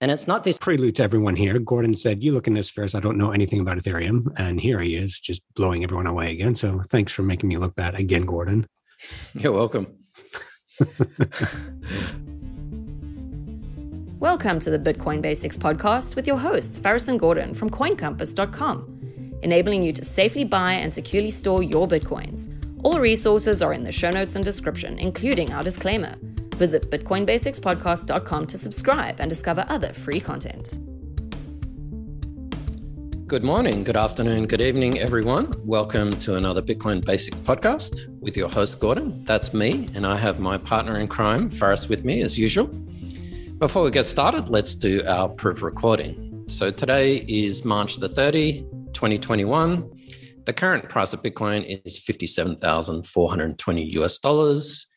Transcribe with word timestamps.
And 0.00 0.10
it's 0.10 0.26
not 0.26 0.44
this 0.44 0.58
prelude 0.58 0.96
to 0.96 1.02
everyone 1.02 1.34
here. 1.36 1.58
Gordon 1.58 1.94
said, 1.94 2.22
You 2.22 2.32
look 2.32 2.46
in 2.46 2.54
this 2.54 2.70
first. 2.70 2.94
I 2.94 3.00
don't 3.00 3.18
know 3.18 3.32
anything 3.32 3.60
about 3.60 3.78
Ethereum. 3.78 4.26
And 4.36 4.60
here 4.60 4.80
he 4.80 4.94
is, 4.96 5.18
just 5.18 5.42
blowing 5.54 5.82
everyone 5.82 6.06
away 6.06 6.32
again. 6.32 6.54
So 6.54 6.82
thanks 6.88 7.12
for 7.12 7.22
making 7.22 7.48
me 7.48 7.56
look 7.56 7.74
bad 7.74 7.98
again, 7.98 8.22
Gordon. 8.22 8.66
You're 9.34 9.52
welcome. 9.52 9.86
Welcome 14.20 14.58
to 14.60 14.70
the 14.70 14.78
Bitcoin 14.80 15.22
Basics 15.22 15.56
podcast 15.56 16.16
with 16.16 16.26
your 16.26 16.38
hosts, 16.38 16.80
Faris 16.80 17.06
and 17.06 17.20
Gordon 17.20 17.54
from 17.54 17.70
CoinCompass.com, 17.70 19.38
enabling 19.42 19.84
you 19.84 19.92
to 19.92 20.04
safely 20.04 20.42
buy 20.42 20.72
and 20.72 20.92
securely 20.92 21.30
store 21.30 21.62
your 21.62 21.86
Bitcoins. 21.86 22.52
All 22.82 22.98
resources 22.98 23.62
are 23.62 23.72
in 23.72 23.84
the 23.84 23.92
show 23.92 24.10
notes 24.10 24.34
and 24.34 24.44
description, 24.44 24.98
including 24.98 25.52
our 25.52 25.62
disclaimer. 25.62 26.16
Visit 26.58 26.90
BitcoinBasicsPodcast.com 26.90 28.46
to 28.48 28.58
subscribe 28.58 29.20
and 29.20 29.30
discover 29.30 29.64
other 29.68 29.92
free 29.92 30.18
content. 30.18 30.78
Good 33.28 33.44
morning, 33.44 33.84
good 33.84 33.96
afternoon, 33.96 34.46
good 34.46 34.60
evening, 34.60 34.98
everyone. 34.98 35.54
Welcome 35.64 36.10
to 36.14 36.34
another 36.34 36.60
Bitcoin 36.60 37.04
Basics 37.04 37.38
podcast 37.38 38.08
with 38.20 38.36
your 38.36 38.48
host, 38.48 38.80
Gordon. 38.80 39.22
That's 39.24 39.54
me, 39.54 39.88
and 39.94 40.04
I 40.04 40.16
have 40.16 40.40
my 40.40 40.58
partner 40.58 40.98
in 40.98 41.06
crime, 41.06 41.48
Faris, 41.48 41.88
with 41.88 42.04
me 42.04 42.22
as 42.22 42.36
usual. 42.36 42.66
Before 43.58 43.84
we 43.84 43.92
get 43.92 44.06
started, 44.06 44.48
let's 44.48 44.74
do 44.74 45.04
our 45.06 45.28
proof 45.28 45.62
recording. 45.62 46.42
So 46.48 46.72
today 46.72 47.18
is 47.28 47.64
March 47.64 47.98
the 47.98 48.08
30, 48.08 48.62
2021. 48.94 49.90
The 50.44 50.52
current 50.52 50.88
price 50.88 51.12
of 51.12 51.22
Bitcoin 51.22 51.82
is 51.84 51.98
57,420 51.98 53.82
US 53.98 54.18
dollars. 54.18 54.88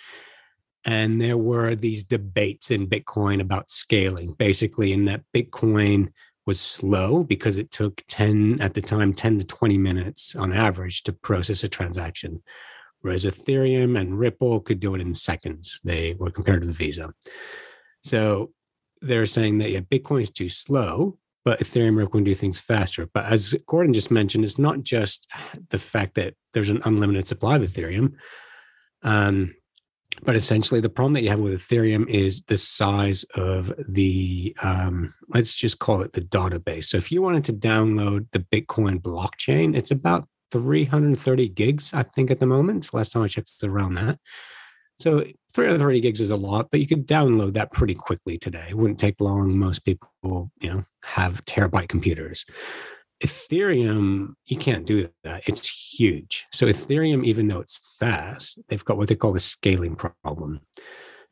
And 0.85 1.21
there 1.21 1.39
were 1.39 1.75
these 1.75 2.05
debates 2.05 2.71
in 2.71 2.89
Bitcoin 2.89 3.41
about 3.41 3.71
scaling, 3.71 4.35
basically, 4.35 4.93
in 4.93 5.07
that 5.07 5.23
Bitcoin 5.35 6.13
was 6.47 6.61
slow 6.61 7.23
because 7.23 7.59
it 7.59 7.71
took 7.71 8.03
10 8.09 8.61
at 8.61 8.75
the 8.75 8.83
time 8.83 9.15
10 9.15 9.39
to 9.39 9.45
20 9.45 9.79
minutes 9.79 10.35
on 10.35 10.53
average 10.53 11.03
to 11.05 11.13
process 11.13 11.63
a 11.65 11.69
transaction. 11.69 12.43
Whereas 13.01 13.25
ethereum 13.25 13.99
and 13.99 14.19
ripple 14.19 14.61
could 14.61 14.81
do 14.81 14.95
it 14.95 15.01
in 15.01 15.15
seconds. 15.15 15.81
They 15.85 16.15
were 16.15 16.31
compared 16.31 16.63
to 16.63 16.67
the 16.67 16.73
visa. 16.73 17.13
So 18.03 18.53
they're 19.01 19.27
saying 19.27 19.59
that 19.59 19.71
yeah 19.71 19.81
bitcoin 19.81 20.23
is 20.23 20.31
too 20.31 20.49
slow 20.49 21.19
but 21.45 21.59
ethereum 21.59 21.97
ripple 21.97 22.13
can 22.13 22.25
do 22.25 22.37
things 22.37 22.61
faster. 22.61 23.09
But 23.13 23.27
as 23.27 23.55
gordon 23.67 23.93
just 23.93 24.13
mentioned 24.13 24.45
it's 24.45 24.59
not 24.59 24.83
just 24.83 25.27
the 25.71 25.79
fact 25.79 26.15
that 26.15 26.35
there's 26.53 26.71
an 26.71 26.83
unlimited 26.85 27.27
supply 27.27 27.57
of 27.57 27.63
ethereum. 27.63 28.15
Um, 29.03 29.55
but 30.23 30.37
essentially 30.37 30.81
the 30.81 30.89
problem 30.89 31.15
that 31.15 31.23
you 31.23 31.31
have 31.31 31.41
with 31.41 31.61
ethereum 31.61 32.09
is 32.09 32.43
the 32.43 32.59
size 32.59 33.25
of 33.35 33.73
the 33.89 34.55
um, 34.63 35.15
let's 35.29 35.55
just 35.55 35.79
call 35.79 36.03
it 36.03 36.13
the 36.13 36.21
database. 36.21 36.85
So 36.85 36.97
if 36.97 37.11
you 37.11 37.23
wanted 37.23 37.45
to 37.45 37.53
download 37.53 38.27
the 38.33 38.41
bitcoin 38.41 39.01
blockchain 39.01 39.77
it's 39.77 39.91
about 39.91 40.29
330 40.51 41.49
gigs 41.49 41.95
i 41.95 42.03
think 42.03 42.31
at 42.31 42.41
the 42.41 42.47
moment. 42.47 42.93
Last 42.93 43.13
time 43.13 43.23
i 43.23 43.29
checked 43.29 43.49
it's 43.49 43.65
around 43.65 43.95
that. 43.95 44.19
So 44.99 45.25
330 45.55 46.01
gigs 46.01 46.21
is 46.21 46.31
a 46.31 46.37
lot 46.37 46.69
but 46.71 46.81
you 46.81 46.87
could 46.87 47.07
download 47.07 47.55
that 47.55 47.73
pretty 47.73 47.95
quickly 47.95 48.37
today. 48.37 48.67
It 48.71 48.77
wouldn't 48.77 49.01
take 49.01 49.21
long. 49.21 49.59
Most 49.59 49.85
people 49.85 50.51
you 50.61 50.73
know 50.73 50.85
have 51.05 51.45
terabyte 51.45 51.89
computers. 51.89 52.45
Ethereum, 53.23 54.35
you 54.47 54.57
can't 54.57 54.85
do 54.85 55.09
that. 55.23 55.45
It's 55.47 55.69
huge. 55.93 56.47
So 56.53 56.67
Ethereum, 56.67 57.25
even 57.25 57.49
though 57.49 57.61
it's 57.61 57.97
fast, 57.99 58.59
they've 58.69 58.85
got 58.85 58.97
what 58.97 59.09
they 59.09 59.15
call 59.15 59.33
the 59.33 59.41
scaling 59.41 59.97
problem. 59.97 60.61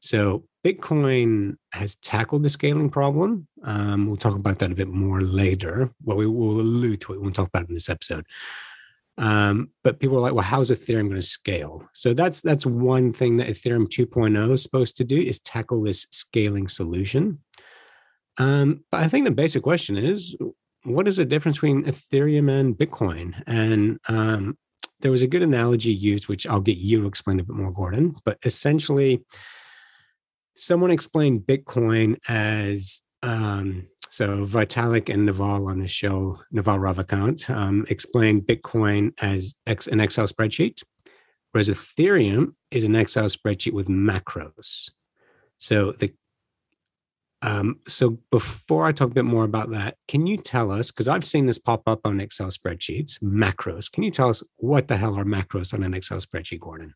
So 0.00 0.44
Bitcoin 0.64 1.56
has 1.72 1.94
tackled 1.96 2.42
the 2.42 2.50
scaling 2.50 2.90
problem. 2.90 3.46
Um, 3.62 4.06
we'll 4.06 4.16
talk 4.16 4.34
about 4.34 4.58
that 4.58 4.72
a 4.72 4.74
bit 4.74 4.88
more 4.88 5.20
later. 5.20 5.90
Well, 6.02 6.16
we 6.16 6.26
will 6.26 6.60
allude 6.60 7.00
to 7.02 7.14
it. 7.14 7.20
We'll 7.20 7.32
talk 7.32 7.48
about 7.48 7.64
it 7.64 7.68
in 7.68 7.74
this 7.74 7.88
episode. 7.88 8.26
Um, 9.18 9.70
but 9.84 10.00
people 10.00 10.16
are 10.16 10.20
like, 10.20 10.32
well, 10.32 10.44
how's 10.44 10.70
Ethereum 10.70 11.08
going 11.08 11.20
to 11.20 11.22
scale? 11.22 11.86
So 11.92 12.14
that's 12.14 12.40
that's 12.40 12.64
one 12.64 13.12
thing 13.12 13.36
that 13.36 13.48
Ethereum 13.48 13.86
2.0 13.86 14.52
is 14.52 14.62
supposed 14.62 14.96
to 14.96 15.04
do 15.04 15.20
is 15.20 15.40
tackle 15.40 15.82
this 15.82 16.06
scaling 16.10 16.68
solution. 16.68 17.40
Um, 18.38 18.84
but 18.90 19.00
I 19.00 19.08
think 19.08 19.26
the 19.26 19.30
basic 19.30 19.62
question 19.62 19.98
is, 19.98 20.34
what 20.84 21.08
is 21.08 21.16
the 21.16 21.24
difference 21.24 21.58
between 21.58 21.84
Ethereum 21.84 22.50
and 22.50 22.76
Bitcoin? 22.76 23.42
And 23.46 23.98
um, 24.08 24.56
there 25.00 25.10
was 25.10 25.22
a 25.22 25.26
good 25.26 25.42
analogy 25.42 25.92
used, 25.92 26.28
which 26.28 26.46
I'll 26.46 26.60
get 26.60 26.78
you 26.78 27.02
to 27.02 27.06
explain 27.06 27.40
a 27.40 27.44
bit 27.44 27.56
more, 27.56 27.72
Gordon. 27.72 28.16
But 28.24 28.38
essentially, 28.44 29.24
someone 30.54 30.90
explained 30.90 31.42
Bitcoin 31.42 32.18
as 32.28 33.00
um, 33.22 33.88
so 34.10 34.44
Vitalik 34.44 35.08
and 35.08 35.24
Naval 35.24 35.68
on 35.68 35.78
the 35.78 35.86
show, 35.86 36.40
Naval 36.50 36.78
Ravikant, 36.78 37.48
um, 37.48 37.86
explained 37.88 38.42
Bitcoin 38.42 39.12
as 39.22 39.54
an 39.66 40.00
Excel 40.00 40.26
spreadsheet, 40.26 40.82
whereas 41.52 41.68
Ethereum 41.68 42.54
is 42.72 42.82
an 42.82 42.96
Excel 42.96 43.26
spreadsheet 43.26 43.72
with 43.72 43.86
macros. 43.86 44.90
So 45.58 45.92
the 45.92 46.12
um, 47.42 47.80
so 47.88 48.18
before 48.30 48.84
I 48.84 48.92
talk 48.92 49.10
a 49.10 49.14
bit 49.14 49.24
more 49.24 49.44
about 49.44 49.70
that, 49.70 49.96
can 50.08 50.26
you 50.26 50.36
tell 50.36 50.70
us, 50.70 50.90
because 50.90 51.08
I've 51.08 51.24
seen 51.24 51.46
this 51.46 51.58
pop 51.58 51.82
up 51.86 52.00
on 52.04 52.20
Excel 52.20 52.48
spreadsheets, 52.48 53.18
macros. 53.22 53.90
Can 53.90 54.02
you 54.02 54.10
tell 54.10 54.28
us 54.28 54.42
what 54.56 54.88
the 54.88 54.96
hell 54.96 55.18
are 55.18 55.24
macros 55.24 55.72
on 55.72 55.82
an 55.82 55.94
Excel 55.94 56.18
spreadsheet, 56.18 56.60
Gordon? 56.60 56.94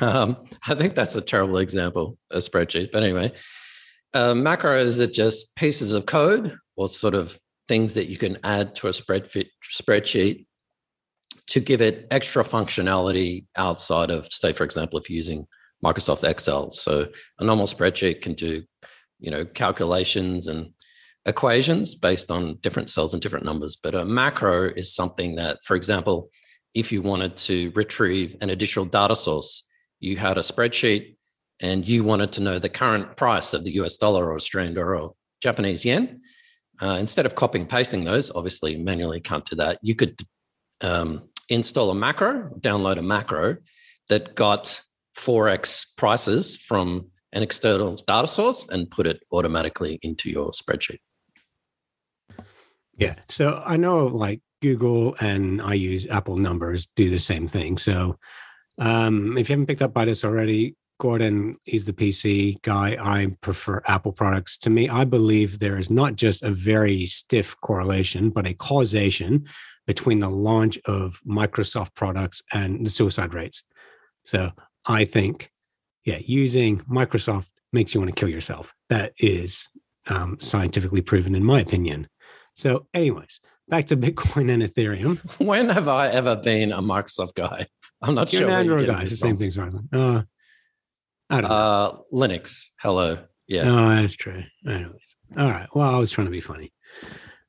Um, 0.00 0.36
I 0.66 0.74
think 0.74 0.94
that's 0.94 1.16
a 1.16 1.20
terrible 1.20 1.58
example, 1.58 2.18
a 2.30 2.38
spreadsheet. 2.38 2.92
But 2.92 3.02
anyway, 3.02 3.32
uh, 4.14 4.34
macros 4.34 5.00
are 5.00 5.06
just 5.06 5.54
pieces 5.56 5.92
of 5.92 6.06
code 6.06 6.56
or 6.76 6.88
sort 6.88 7.14
of 7.14 7.38
things 7.68 7.94
that 7.94 8.08
you 8.08 8.16
can 8.16 8.38
add 8.44 8.74
to 8.76 8.88
a 8.88 8.90
spreadsheet 8.90 10.46
to 11.48 11.60
give 11.60 11.80
it 11.80 12.06
extra 12.10 12.44
functionality 12.44 13.46
outside 13.56 14.10
of, 14.10 14.26
say, 14.32 14.52
for 14.52 14.64
example, 14.64 14.98
if 14.98 15.08
you're 15.10 15.16
using 15.16 15.46
Microsoft 15.84 16.28
Excel. 16.28 16.72
So 16.72 17.08
a 17.38 17.44
normal 17.44 17.66
spreadsheet 17.66 18.22
can 18.22 18.34
do, 18.34 18.62
you 19.18 19.30
know, 19.30 19.44
calculations 19.44 20.48
and 20.48 20.70
equations 21.26 21.94
based 21.94 22.30
on 22.30 22.56
different 22.60 22.88
cells 22.88 23.12
and 23.12 23.22
different 23.22 23.44
numbers. 23.44 23.76
But 23.76 23.94
a 23.94 24.04
macro 24.04 24.72
is 24.74 24.94
something 24.94 25.36
that, 25.36 25.58
for 25.64 25.76
example, 25.76 26.30
if 26.74 26.92
you 26.92 27.02
wanted 27.02 27.36
to 27.38 27.72
retrieve 27.74 28.36
an 28.40 28.50
additional 28.50 28.84
data 28.84 29.16
source, 29.16 29.66
you 30.00 30.16
had 30.16 30.36
a 30.38 30.42
spreadsheet 30.42 31.16
and 31.60 31.86
you 31.86 32.04
wanted 32.04 32.32
to 32.32 32.42
know 32.42 32.58
the 32.58 32.68
current 32.68 33.16
price 33.16 33.54
of 33.54 33.64
the 33.64 33.72
US 33.76 33.96
dollar 33.96 34.26
or 34.26 34.36
Australian 34.36 34.74
dollar 34.74 35.00
or 35.00 35.12
Japanese 35.40 35.84
yen. 35.84 36.20
Uh, 36.80 36.98
instead 37.00 37.24
of 37.24 37.34
copying 37.34 37.66
pasting 37.66 38.04
those, 38.04 38.30
obviously 38.30 38.76
manually 38.76 39.20
can't 39.20 39.46
do 39.46 39.56
that. 39.56 39.78
You 39.80 39.94
could 39.94 40.20
um, 40.82 41.30
install 41.48 41.90
a 41.90 41.94
macro, 41.94 42.50
download 42.60 42.98
a 42.98 43.02
macro 43.02 43.56
that 44.08 44.34
got 44.34 44.80
forex 45.16 45.86
prices 45.96 46.56
from 46.56 47.06
an 47.32 47.42
external 47.42 47.96
data 48.06 48.28
source 48.28 48.68
and 48.68 48.90
put 48.90 49.06
it 49.06 49.20
automatically 49.32 49.98
into 50.02 50.30
your 50.30 50.50
spreadsheet. 50.52 50.98
Yeah. 52.96 53.14
So 53.28 53.62
I 53.64 53.76
know 53.76 54.06
like 54.06 54.40
Google 54.62 55.16
and 55.20 55.60
I 55.60 55.74
use 55.74 56.06
Apple 56.06 56.36
numbers 56.36 56.88
do 56.96 57.10
the 57.10 57.18
same 57.18 57.46
thing. 57.46 57.78
So 57.78 58.18
um, 58.78 59.36
if 59.36 59.48
you 59.48 59.54
haven't 59.54 59.66
picked 59.66 59.82
up 59.82 59.92
by 59.92 60.04
this 60.04 60.24
already, 60.24 60.76
Gordon 60.98 61.56
is 61.66 61.84
the 61.84 61.92
PC 61.92 62.62
guy. 62.62 62.96
I 62.98 63.36
prefer 63.42 63.82
Apple 63.86 64.12
products. 64.12 64.56
To 64.58 64.70
me, 64.70 64.88
I 64.88 65.04
believe 65.04 65.58
there 65.58 65.78
is 65.78 65.90
not 65.90 66.16
just 66.16 66.42
a 66.42 66.50
very 66.50 67.04
stiff 67.04 67.54
correlation, 67.60 68.30
but 68.30 68.46
a 68.46 68.54
causation 68.54 69.44
between 69.86 70.20
the 70.20 70.30
launch 70.30 70.78
of 70.86 71.20
Microsoft 71.26 71.94
products 71.94 72.42
and 72.52 72.86
the 72.86 72.90
suicide 72.90 73.34
rates. 73.34 73.62
So 74.24 74.52
I 74.86 75.04
think, 75.04 75.50
yeah, 76.04 76.18
using 76.24 76.80
Microsoft 76.80 77.50
makes 77.72 77.94
you 77.94 78.00
want 78.00 78.14
to 78.14 78.18
kill 78.18 78.28
yourself. 78.28 78.72
That 78.88 79.12
is 79.18 79.68
um, 80.08 80.38
scientifically 80.40 81.02
proven, 81.02 81.34
in 81.34 81.44
my 81.44 81.60
opinion. 81.60 82.08
So, 82.54 82.86
anyways, 82.94 83.40
back 83.68 83.86
to 83.86 83.96
Bitcoin 83.96 84.50
and 84.52 84.62
Ethereum. 84.62 85.18
When 85.44 85.68
have 85.68 85.88
I 85.88 86.08
ever 86.08 86.36
been 86.36 86.72
a 86.72 86.80
Microsoft 86.80 87.34
guy? 87.34 87.66
I'm 88.00 88.14
not 88.14 88.32
You're 88.32 88.42
sure. 88.42 88.48
an 88.48 88.54
Android 88.54 88.86
guy. 88.86 89.02
It's 89.02 89.10
the 89.10 89.16
same 89.16 89.36
from. 89.36 89.38
thing 89.38 89.48
as 89.48 89.58
uh, 89.92 90.22
I 91.30 91.40
don't 91.40 91.50
know. 91.50 91.56
Uh, 91.56 91.98
Linux. 92.12 92.66
Hello. 92.78 93.18
Yeah. 93.48 93.64
Oh, 93.66 93.88
that's 93.88 94.14
true. 94.14 94.42
Anyways, 94.66 95.16
all 95.36 95.48
right. 95.48 95.68
Well, 95.74 95.94
I 95.94 95.98
was 95.98 96.10
trying 96.10 96.26
to 96.26 96.30
be 96.30 96.40
funny. 96.40 96.72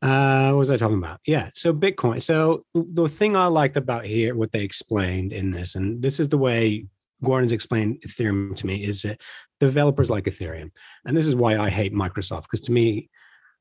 Uh, 0.02 0.52
what 0.52 0.60
was 0.60 0.72
I 0.72 0.78
talking 0.78 0.98
about? 0.98 1.20
Yeah. 1.26 1.50
So 1.54 1.74
Bitcoin. 1.74 2.22
So 2.22 2.62
the 2.74 3.08
thing 3.08 3.36
I 3.36 3.48
liked 3.48 3.78
about 3.78 4.06
here, 4.06 4.36
what 4.36 4.52
they 4.52 4.64
explained 4.64 5.34
in 5.34 5.52
this, 5.52 5.76
and 5.76 6.02
this 6.02 6.20
is 6.20 6.30
the 6.30 6.38
way 6.38 6.86
Gordon's 7.24 7.52
explained 7.52 8.02
Ethereum 8.06 8.56
to 8.56 8.68
me, 8.68 8.84
is 8.84 9.02
that 9.04 9.22
developers 9.60 10.10
like 10.10 10.26
Ethereum, 10.26 10.72
and 11.06 11.16
this 11.16 11.28
is 11.28 11.36
why 11.36 11.58
I 11.58 11.70
hate 11.70 11.94
Microsoft 11.94 12.44
because 12.44 12.62
to 12.62 12.72
me, 12.72 13.10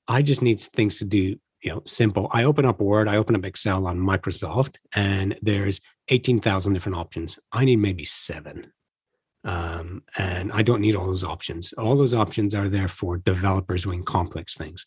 I 0.08 0.22
just 0.22 0.42
need 0.42 0.60
things 0.60 0.98
to 0.98 1.04
do. 1.04 1.36
You 1.62 1.72
know, 1.72 1.82
simple. 1.86 2.28
I 2.32 2.44
open 2.44 2.66
up 2.66 2.80
Word, 2.80 3.08
I 3.08 3.16
open 3.16 3.34
up 3.34 3.44
Excel 3.44 3.88
on 3.88 3.98
Microsoft, 3.98 4.76
and 4.94 5.38
there's 5.42 5.80
eighteen 6.08 6.38
thousand 6.38 6.74
different 6.74 6.98
options. 6.98 7.38
I 7.50 7.64
need 7.64 7.76
maybe 7.76 8.04
seven 8.04 8.72
um, 9.46 10.02
and 10.18 10.50
I 10.50 10.62
don't 10.62 10.80
need 10.80 10.96
all 10.96 11.06
those 11.06 11.22
options. 11.22 11.72
All 11.74 11.96
those 11.96 12.12
options 12.12 12.52
are 12.52 12.68
there 12.68 12.88
for 12.88 13.16
developers 13.16 13.84
doing 13.84 14.02
complex 14.02 14.56
things. 14.56 14.86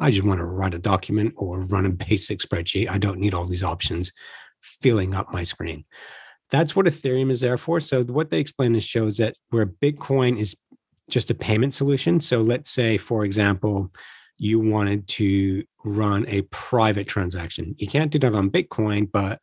I 0.00 0.10
just 0.10 0.26
want 0.26 0.40
to 0.40 0.46
write 0.46 0.74
a 0.74 0.78
document 0.78 1.34
or 1.36 1.60
run 1.60 1.84
a 1.84 1.90
basic 2.08 2.40
spreadsheet. 2.40 2.88
I 2.88 2.96
don't 2.96 3.20
need 3.20 3.34
all 3.34 3.44
these 3.44 3.62
options 3.62 4.10
filling 4.62 5.14
up 5.14 5.30
my 5.30 5.42
screen. 5.42 5.84
That's 6.50 6.74
what 6.74 6.86
Ethereum 6.86 7.30
is 7.30 7.40
there 7.40 7.58
for. 7.58 7.80
So 7.80 8.04
what 8.04 8.30
they 8.30 8.40
explain 8.40 8.74
in 8.74 8.80
show 8.80 9.06
is 9.06 9.18
that 9.18 9.36
where 9.50 9.66
Bitcoin 9.66 10.38
is 10.38 10.56
just 11.10 11.30
a 11.30 11.34
payment 11.34 11.74
solution. 11.74 12.20
So 12.20 12.40
let's 12.40 12.70
say, 12.70 12.98
for 12.98 13.24
example, 13.24 13.90
you 14.38 14.60
wanted 14.60 15.08
to 15.08 15.64
run 15.84 16.24
a 16.28 16.42
private 16.42 17.06
transaction. 17.06 17.74
You 17.78 17.88
can't 17.88 18.10
do 18.10 18.18
that 18.20 18.34
on 18.34 18.50
Bitcoin, 18.50 19.10
but 19.10 19.40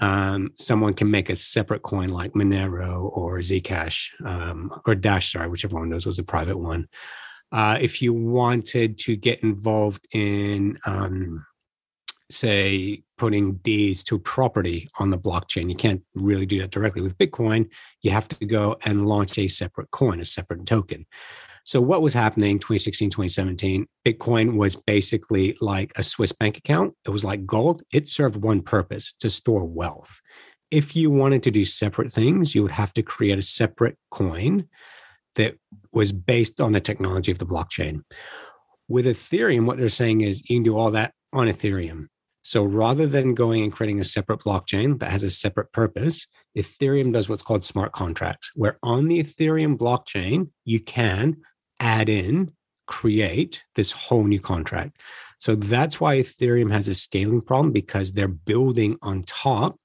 um, 0.00 0.50
someone 0.56 0.94
can 0.94 1.10
make 1.10 1.28
a 1.28 1.36
separate 1.36 1.82
coin 1.82 2.08
like 2.08 2.32
Monero 2.32 3.10
or 3.16 3.38
Zcash 3.38 4.08
um, 4.24 4.72
or 4.86 4.94
Dash, 4.94 5.32
sorry, 5.32 5.48
whichever 5.48 5.78
one 5.78 5.90
knows 5.90 6.06
was 6.06 6.18
a 6.18 6.24
private 6.24 6.58
one. 6.58 6.88
Uh, 7.52 7.78
if 7.80 8.00
you 8.00 8.14
wanted 8.14 8.96
to 8.98 9.16
get 9.16 9.42
involved 9.42 10.06
in, 10.12 10.78
um, 10.86 11.44
say, 12.32 13.02
putting 13.18 13.54
deeds 13.56 14.02
to 14.04 14.18
property 14.18 14.88
on 14.98 15.10
the 15.10 15.18
blockchain, 15.18 15.68
you 15.68 15.76
can't 15.76 16.02
really 16.14 16.46
do 16.46 16.60
that 16.60 16.70
directly 16.70 17.02
with 17.02 17.18
Bitcoin. 17.18 17.68
You 18.02 18.10
have 18.10 18.28
to 18.28 18.46
go 18.46 18.76
and 18.84 19.06
launch 19.06 19.38
a 19.38 19.48
separate 19.48 19.90
coin, 19.90 20.20
a 20.20 20.24
separate 20.24 20.66
token. 20.66 21.06
So 21.64 21.80
what 21.80 22.02
was 22.02 22.14
happening 22.14 22.58
2016, 22.58 23.10
2017, 23.10 23.86
Bitcoin 24.06 24.56
was 24.56 24.76
basically 24.76 25.56
like 25.60 25.92
a 25.96 26.02
Swiss 26.02 26.32
bank 26.32 26.58
account. 26.58 26.94
It 27.06 27.10
was 27.10 27.24
like 27.24 27.46
gold. 27.46 27.82
It 27.92 28.08
served 28.08 28.36
one 28.36 28.62
purpose 28.62 29.12
to 29.20 29.30
store 29.30 29.64
wealth. 29.64 30.20
If 30.70 30.96
you 30.96 31.10
wanted 31.10 31.42
to 31.44 31.50
do 31.50 31.64
separate 31.64 32.12
things, 32.12 32.54
you 32.54 32.62
would 32.62 32.72
have 32.72 32.92
to 32.94 33.02
create 33.02 33.38
a 33.38 33.42
separate 33.42 33.96
coin 34.10 34.68
that 35.34 35.56
was 35.92 36.12
based 36.12 36.60
on 36.60 36.72
the 36.72 36.80
technology 36.80 37.30
of 37.30 37.38
the 37.38 37.46
blockchain. 37.46 38.02
With 38.88 39.06
Ethereum, 39.06 39.66
what 39.66 39.76
they're 39.76 39.88
saying 39.88 40.22
is 40.22 40.42
you 40.48 40.56
can 40.56 40.62
do 40.62 40.76
all 40.76 40.90
that 40.92 41.12
on 41.32 41.46
Ethereum. 41.46 42.06
So 42.42 42.64
rather 42.64 43.06
than 43.06 43.34
going 43.34 43.62
and 43.62 43.72
creating 43.72 44.00
a 44.00 44.04
separate 44.04 44.40
blockchain 44.40 44.98
that 45.00 45.10
has 45.10 45.22
a 45.22 45.30
separate 45.30 45.72
purpose, 45.72 46.26
Ethereum 46.56 47.12
does 47.12 47.28
what's 47.28 47.42
called 47.42 47.64
smart 47.64 47.92
contracts, 47.92 48.50
where 48.54 48.78
on 48.82 49.08
the 49.08 49.20
Ethereum 49.20 49.76
blockchain, 49.76 50.50
you 50.64 50.80
can 50.80 51.36
add 51.80 52.08
in, 52.08 52.52
create 52.86 53.62
this 53.74 53.92
whole 53.92 54.24
new 54.24 54.40
contract. 54.40 55.00
So 55.38 55.54
that's 55.54 56.00
why 56.00 56.16
Ethereum 56.16 56.72
has 56.72 56.88
a 56.88 56.94
scaling 56.94 57.40
problem 57.42 57.72
because 57.72 58.12
they're 58.12 58.28
building 58.28 58.96
on 59.02 59.22
top 59.22 59.78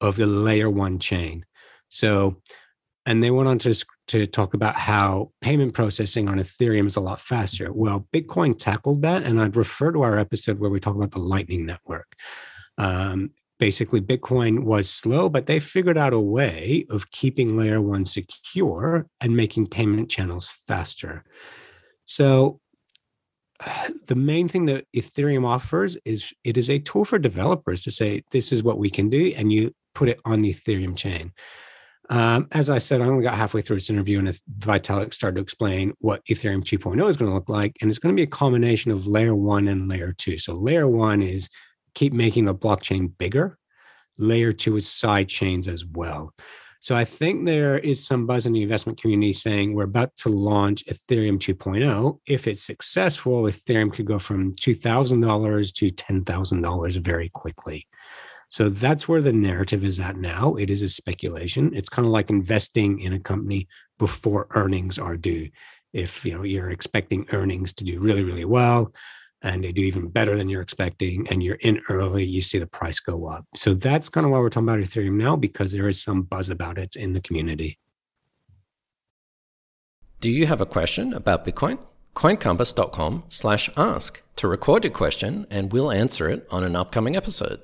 of 0.00 0.16
the 0.16 0.26
layer 0.26 0.68
one 0.68 0.98
chain. 0.98 1.44
So, 1.88 2.40
and 3.06 3.22
they 3.22 3.30
went 3.30 3.48
on 3.48 3.58
to, 3.58 3.84
to 4.08 4.26
talk 4.26 4.54
about 4.54 4.76
how 4.76 5.32
payment 5.40 5.74
processing 5.74 6.28
on 6.28 6.38
Ethereum 6.38 6.86
is 6.86 6.96
a 6.96 7.00
lot 7.00 7.20
faster. 7.20 7.72
Well, 7.72 8.06
Bitcoin 8.14 8.56
tackled 8.56 9.02
that. 9.02 9.24
And 9.24 9.40
I'd 9.40 9.56
refer 9.56 9.90
to 9.92 10.02
our 10.02 10.18
episode 10.18 10.60
where 10.60 10.70
we 10.70 10.78
talk 10.78 10.94
about 10.94 11.10
the 11.10 11.18
Lightning 11.18 11.66
Network. 11.66 12.14
Um, 12.78 13.32
basically 13.62 14.00
bitcoin 14.00 14.64
was 14.64 14.90
slow 14.90 15.28
but 15.28 15.46
they 15.46 15.60
figured 15.60 15.96
out 15.96 16.12
a 16.12 16.18
way 16.18 16.84
of 16.90 17.12
keeping 17.12 17.56
layer 17.56 17.80
1 17.80 18.04
secure 18.04 19.06
and 19.20 19.36
making 19.36 19.68
payment 19.68 20.10
channels 20.10 20.48
faster 20.66 21.22
so 22.04 22.58
the 24.08 24.16
main 24.16 24.48
thing 24.48 24.66
that 24.66 24.84
ethereum 24.96 25.46
offers 25.46 25.96
is 26.04 26.32
it 26.42 26.56
is 26.56 26.68
a 26.70 26.80
tool 26.80 27.04
for 27.04 27.20
developers 27.20 27.82
to 27.82 27.92
say 27.92 28.24
this 28.32 28.50
is 28.50 28.64
what 28.64 28.80
we 28.80 28.90
can 28.90 29.08
do 29.08 29.32
and 29.36 29.52
you 29.52 29.72
put 29.94 30.08
it 30.08 30.18
on 30.24 30.42
the 30.42 30.52
ethereum 30.52 30.96
chain 30.96 31.30
um, 32.10 32.46
as 32.52 32.68
i 32.68 32.78
said 32.78 33.00
i 33.00 33.06
only 33.06 33.22
got 33.22 33.34
halfway 33.34 33.62
through 33.62 33.76
this 33.76 33.90
interview 33.90 34.18
and 34.18 34.28
vitalik 34.58 35.14
started 35.14 35.36
to 35.36 35.42
explain 35.42 35.92
what 35.98 36.24
ethereum 36.26 36.62
2.0 36.62 37.08
is 37.08 37.16
going 37.16 37.30
to 37.30 37.34
look 37.34 37.48
like 37.48 37.76
and 37.80 37.90
it's 37.90 37.98
going 37.98 38.14
to 38.14 38.18
be 38.18 38.24
a 38.24 38.26
combination 38.26 38.90
of 38.90 39.06
layer 39.06 39.34
1 39.34 39.68
and 39.68 39.88
layer 39.88 40.12
2 40.12 40.38
so 40.38 40.54
layer 40.54 40.88
1 40.88 41.22
is 41.22 41.48
keep 41.94 42.12
making 42.12 42.44
the 42.44 42.54
blockchain 42.54 43.16
bigger. 43.16 43.58
Layer 44.18 44.52
two 44.52 44.76
is 44.76 44.90
side 44.90 45.28
chains 45.28 45.68
as 45.68 45.84
well. 45.84 46.34
So 46.80 46.96
I 46.96 47.04
think 47.04 47.44
there 47.44 47.78
is 47.78 48.04
some 48.04 48.26
buzz 48.26 48.44
in 48.44 48.52
the 48.52 48.62
investment 48.62 49.00
community 49.00 49.32
saying 49.32 49.72
we're 49.72 49.84
about 49.84 50.16
to 50.16 50.30
launch 50.30 50.84
Ethereum 50.86 51.38
2.0. 51.38 52.18
If 52.26 52.48
it's 52.48 52.64
successful, 52.64 53.42
Ethereum 53.42 53.92
could 53.92 54.06
go 54.06 54.18
from 54.18 54.52
$2,000 54.56 55.74
to 55.74 55.90
$10,000 55.90 56.96
very 56.96 57.28
quickly. 57.28 57.86
So 58.52 58.68
that's 58.68 59.08
where 59.08 59.22
the 59.22 59.32
narrative 59.32 59.82
is 59.82 59.98
at 59.98 60.18
now. 60.18 60.56
It 60.56 60.68
is 60.68 60.82
a 60.82 60.88
speculation. 60.90 61.70
It's 61.74 61.88
kind 61.88 62.04
of 62.04 62.12
like 62.12 62.28
investing 62.28 63.00
in 63.00 63.14
a 63.14 63.18
company 63.18 63.66
before 63.98 64.46
earnings 64.50 64.98
are 64.98 65.16
due. 65.16 65.48
If 65.94 66.22
you 66.26 66.34
know 66.34 66.42
you're 66.42 66.68
expecting 66.68 67.26
earnings 67.32 67.72
to 67.72 67.84
do 67.84 67.98
really, 67.98 68.22
really 68.22 68.44
well, 68.44 68.92
and 69.40 69.64
they 69.64 69.72
do 69.72 69.80
even 69.80 70.10
better 70.10 70.36
than 70.36 70.50
you're 70.50 70.60
expecting 70.60 71.26
and 71.28 71.42
you're 71.42 71.54
in 71.62 71.80
early, 71.88 72.24
you 72.24 72.42
see 72.42 72.58
the 72.58 72.66
price 72.66 73.00
go 73.00 73.26
up. 73.26 73.46
So 73.56 73.72
that's 73.72 74.10
kind 74.10 74.26
of 74.26 74.32
why 74.32 74.38
we're 74.40 74.50
talking 74.50 74.68
about 74.68 74.80
Ethereum 74.80 75.14
now 75.14 75.34
because 75.34 75.72
there 75.72 75.88
is 75.88 76.02
some 76.02 76.20
buzz 76.20 76.50
about 76.50 76.76
it 76.76 76.94
in 76.94 77.14
the 77.14 77.22
community. 77.22 77.78
Do 80.20 80.28
you 80.28 80.46
have 80.46 80.60
a 80.60 80.66
question 80.66 81.14
about 81.14 81.46
Bitcoin? 81.46 81.78
Coincompass.com 82.14 83.24
slash 83.30 83.70
ask 83.78 84.20
to 84.36 84.46
record 84.46 84.84
your 84.84 84.92
question 84.92 85.46
and 85.48 85.72
we'll 85.72 85.90
answer 85.90 86.28
it 86.28 86.46
on 86.50 86.64
an 86.64 86.76
upcoming 86.76 87.16
episode. 87.16 87.62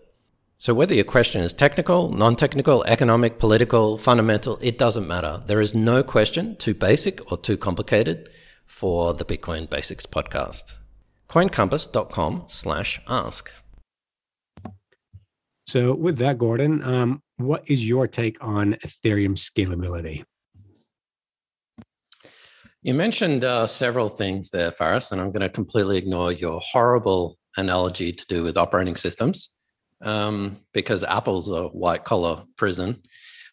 So 0.60 0.74
whether 0.74 0.92
your 0.92 1.04
question 1.04 1.40
is 1.40 1.52
technical, 1.52 2.10
non-technical, 2.10 2.82
economic, 2.84 3.38
political, 3.38 3.96
fundamental, 3.96 4.58
it 4.60 4.76
doesn't 4.76 5.06
matter. 5.06 5.40
There 5.46 5.60
is 5.60 5.72
no 5.72 6.02
question 6.02 6.56
too 6.56 6.74
basic 6.74 7.30
or 7.30 7.38
too 7.38 7.56
complicated 7.56 8.28
for 8.66 9.14
the 9.14 9.24
Bitcoin 9.24 9.70
Basics 9.70 10.04
podcast 10.04 10.76
coincompass.com 11.28 12.44
slash 12.46 13.00
ask. 13.06 13.52
So 15.66 15.94
with 15.94 16.16
that, 16.18 16.38
Gordon, 16.38 16.82
um, 16.82 17.22
what 17.36 17.62
is 17.68 17.86
your 17.86 18.08
take 18.08 18.42
on 18.42 18.76
Ethereum 18.84 19.36
scalability? 19.36 20.24
You 22.80 22.94
mentioned 22.94 23.44
uh, 23.44 23.66
several 23.66 24.08
things 24.08 24.48
there, 24.50 24.72
Faris, 24.72 25.12
and 25.12 25.20
I'm 25.20 25.30
going 25.30 25.42
to 25.42 25.50
completely 25.50 25.98
ignore 25.98 26.32
your 26.32 26.58
horrible 26.64 27.36
analogy 27.58 28.10
to 28.12 28.26
do 28.26 28.42
with 28.42 28.56
operating 28.56 28.96
systems 28.96 29.50
um, 30.02 30.58
because 30.72 31.02
Apple's 31.04 31.50
a 31.50 31.68
white 31.68 32.04
collar 32.04 32.44
prison. 32.56 33.02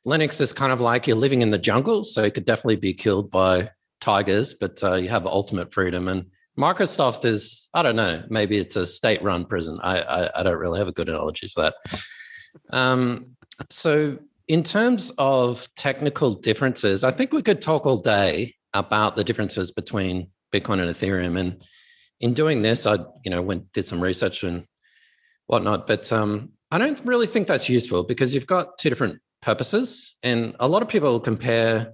Linux 0.05 0.39
is 0.39 0.53
kind 0.53 0.71
of 0.71 0.81
like 0.81 1.07
you're 1.07 1.15
living 1.17 1.41
in 1.41 1.51
the 1.51 1.57
jungle, 1.57 2.03
so 2.03 2.23
you 2.23 2.31
could 2.31 2.45
definitely 2.45 2.75
be 2.75 2.93
killed 2.93 3.31
by 3.31 3.69
tigers, 4.01 4.53
but 4.53 4.83
uh, 4.83 4.93
you 4.95 5.09
have 5.09 5.25
ultimate 5.25 5.73
freedom. 5.73 6.07
And 6.07 6.25
Microsoft 6.57 7.25
is, 7.25 7.69
I 7.73 7.81
don't 7.81 7.95
know, 7.95 8.23
maybe 8.29 8.57
it's 8.57 8.75
a 8.75 8.85
state 8.85 9.21
run 9.23 9.45
prison. 9.45 9.79
I, 9.81 10.01
I, 10.01 10.39
I, 10.39 10.43
don't 10.43 10.59
really 10.59 10.79
have 10.79 10.87
a 10.87 10.93
good 10.93 11.09
analogy 11.09 11.47
for 11.47 11.63
that. 11.63 11.75
Um, 12.69 13.35
so, 13.69 14.19
in 14.47 14.61
terms 14.61 15.11
of 15.17 15.67
technical 15.75 16.35
differences, 16.35 17.03
I 17.03 17.09
think 17.09 17.33
we 17.33 17.41
could 17.41 17.61
talk 17.61 17.87
all 17.87 17.97
day 17.97 18.53
about 18.75 19.15
the 19.15 19.23
differences 19.23 19.71
between 19.71 20.29
Bitcoin 20.53 20.79
and 20.79 20.95
Ethereum. 20.95 21.37
And 21.39 21.63
in 22.19 22.33
doing 22.33 22.61
this, 22.61 22.85
I, 22.85 22.97
you 23.23 23.31
know, 23.31 23.41
went 23.41 23.73
did 23.73 23.87
some 23.87 24.01
research 24.01 24.43
and 24.43 24.65
whatnot. 25.47 25.87
But 25.87 26.11
um, 26.11 26.51
I 26.71 26.77
don't 26.77 27.01
really 27.05 27.27
think 27.27 27.47
that's 27.47 27.69
useful 27.69 28.03
because 28.03 28.33
you've 28.33 28.47
got 28.47 28.77
two 28.77 28.89
different 28.89 29.19
purposes, 29.41 30.15
and 30.23 30.55
a 30.59 30.67
lot 30.67 30.81
of 30.81 30.89
people 30.89 31.19
compare 31.19 31.93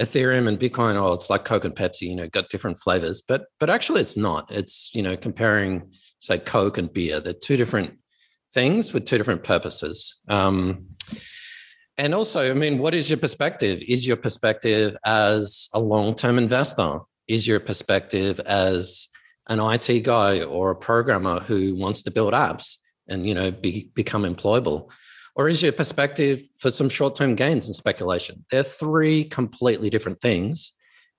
Ethereum 0.00 0.48
and 0.48 0.58
Bitcoin. 0.58 0.96
Oh, 0.96 1.12
it's 1.12 1.30
like 1.30 1.44
Coke 1.44 1.64
and 1.64 1.74
Pepsi. 1.74 2.02
You 2.02 2.16
know, 2.16 2.28
got 2.28 2.48
different 2.48 2.78
flavors, 2.78 3.22
but 3.22 3.46
but 3.60 3.70
actually, 3.70 4.00
it's 4.00 4.16
not. 4.16 4.50
It's 4.50 4.90
you 4.94 5.02
know 5.02 5.16
comparing 5.16 5.92
say 6.18 6.38
Coke 6.38 6.78
and 6.78 6.92
beer. 6.92 7.20
They're 7.20 7.32
two 7.32 7.56
different 7.56 7.98
things 8.52 8.92
with 8.92 9.06
two 9.06 9.18
different 9.18 9.44
purposes. 9.44 10.20
Um, 10.28 10.86
and 11.98 12.14
also, 12.14 12.50
I 12.50 12.54
mean, 12.54 12.78
what 12.78 12.94
is 12.94 13.10
your 13.10 13.18
perspective? 13.18 13.80
Is 13.86 14.06
your 14.06 14.16
perspective 14.16 14.96
as 15.04 15.68
a 15.74 15.80
long 15.80 16.14
term 16.14 16.38
investor? 16.38 17.00
Is 17.28 17.46
your 17.46 17.60
perspective 17.60 18.40
as 18.40 19.08
an 19.48 19.60
IT 19.60 20.00
guy 20.04 20.42
or 20.42 20.70
a 20.70 20.76
programmer 20.76 21.40
who 21.40 21.76
wants 21.76 22.02
to 22.02 22.10
build 22.10 22.32
apps 22.32 22.76
and 23.12 23.26
you 23.26 23.34
know 23.34 23.50
be, 23.50 23.90
become 23.94 24.22
employable? 24.22 24.90
Or 25.34 25.48
is 25.48 25.62
your 25.62 25.72
perspective 25.72 26.42
for 26.58 26.70
some 26.70 26.88
short 26.88 27.14
term 27.14 27.34
gains 27.34 27.66
and 27.66 27.74
speculation? 27.74 28.44
They're 28.50 28.62
three 28.62 29.24
completely 29.24 29.90
different 29.90 30.20
things. 30.20 30.72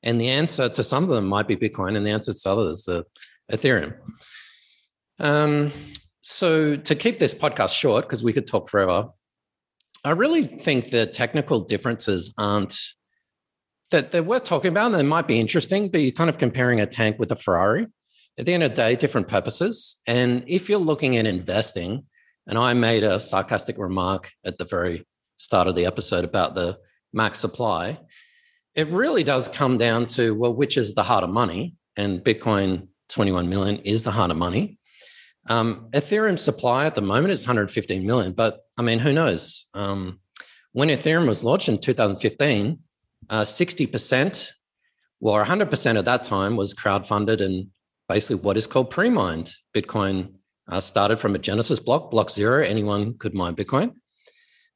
And 0.03 0.19
the 0.19 0.29
answer 0.29 0.69
to 0.69 0.83
some 0.83 1.03
of 1.03 1.09
them 1.09 1.27
might 1.27 1.47
be 1.47 1.55
Bitcoin, 1.55 1.95
and 1.95 2.05
the 2.05 2.11
answer 2.11 2.33
to 2.33 2.49
others, 2.49 2.87
uh, 2.89 3.03
Ethereum. 3.51 3.95
Um, 5.19 5.71
so, 6.21 6.75
to 6.75 6.95
keep 6.95 7.19
this 7.19 7.33
podcast 7.33 7.73
short, 7.73 8.05
because 8.05 8.23
we 8.23 8.33
could 8.33 8.47
talk 8.47 8.69
forever, 8.69 9.09
I 10.03 10.11
really 10.11 10.45
think 10.45 10.89
the 10.89 11.05
technical 11.05 11.61
differences 11.61 12.33
aren't 12.37 12.77
that 13.91 14.11
they're 14.11 14.23
worth 14.23 14.43
talking 14.43 14.69
about. 14.69 14.87
And 14.87 14.95
they 14.95 15.03
might 15.03 15.27
be 15.27 15.39
interesting, 15.39 15.89
but 15.89 16.01
you're 16.01 16.11
kind 16.11 16.29
of 16.29 16.37
comparing 16.37 16.81
a 16.81 16.85
tank 16.85 17.17
with 17.19 17.31
a 17.31 17.35
Ferrari. 17.35 17.87
At 18.37 18.45
the 18.45 18.53
end 18.53 18.63
of 18.63 18.71
the 18.71 18.75
day, 18.75 18.95
different 18.95 19.27
purposes. 19.27 19.97
And 20.07 20.43
if 20.47 20.69
you're 20.69 20.79
looking 20.79 21.17
at 21.17 21.25
investing, 21.25 22.05
and 22.47 22.57
I 22.57 22.73
made 22.73 23.03
a 23.03 23.19
sarcastic 23.19 23.77
remark 23.77 24.31
at 24.43 24.57
the 24.57 24.65
very 24.65 25.05
start 25.37 25.67
of 25.67 25.75
the 25.75 25.85
episode 25.85 26.25
about 26.25 26.55
the 26.55 26.77
max 27.13 27.39
supply, 27.39 27.99
it 28.75 28.87
really 28.89 29.23
does 29.23 29.47
come 29.47 29.77
down 29.77 30.07
to 30.07 30.33
well, 30.33 30.53
which 30.53 30.77
is 30.77 30.93
the 30.93 31.03
heart 31.03 31.23
of 31.23 31.29
money? 31.29 31.75
And 31.95 32.23
Bitcoin 32.23 32.87
21 33.09 33.47
million 33.49 33.77
is 33.79 34.03
the 34.03 34.11
heart 34.11 34.31
of 34.31 34.37
money. 34.37 34.79
Um, 35.47 35.89
Ethereum 35.91 36.39
supply 36.39 36.85
at 36.85 36.95
the 36.95 37.01
moment 37.01 37.31
is 37.31 37.45
115 37.45 38.05
million, 38.05 38.31
but 38.31 38.61
I 38.77 38.81
mean, 38.81 38.99
who 38.99 39.13
knows? 39.13 39.65
Um, 39.73 40.19
when 40.71 40.89
Ethereum 40.89 41.27
was 41.27 41.43
launched 41.43 41.69
in 41.69 41.77
2015, 41.77 42.79
uh, 43.29 43.41
60%, 43.41 44.51
well, 45.19 45.45
100% 45.45 45.97
at 45.97 46.05
that 46.05 46.23
time 46.23 46.55
was 46.55 46.73
crowdfunded 46.73 47.41
and 47.41 47.67
basically 48.07 48.37
what 48.37 48.57
is 48.57 48.67
called 48.67 48.91
pre 48.91 49.09
mined. 49.09 49.51
Bitcoin 49.75 50.33
uh, 50.69 50.79
started 50.79 51.17
from 51.17 51.35
a 51.35 51.39
Genesis 51.39 51.79
block, 51.79 52.11
block 52.11 52.29
zero, 52.29 52.63
anyone 52.63 53.17
could 53.17 53.33
mine 53.33 53.55
Bitcoin. 53.55 53.93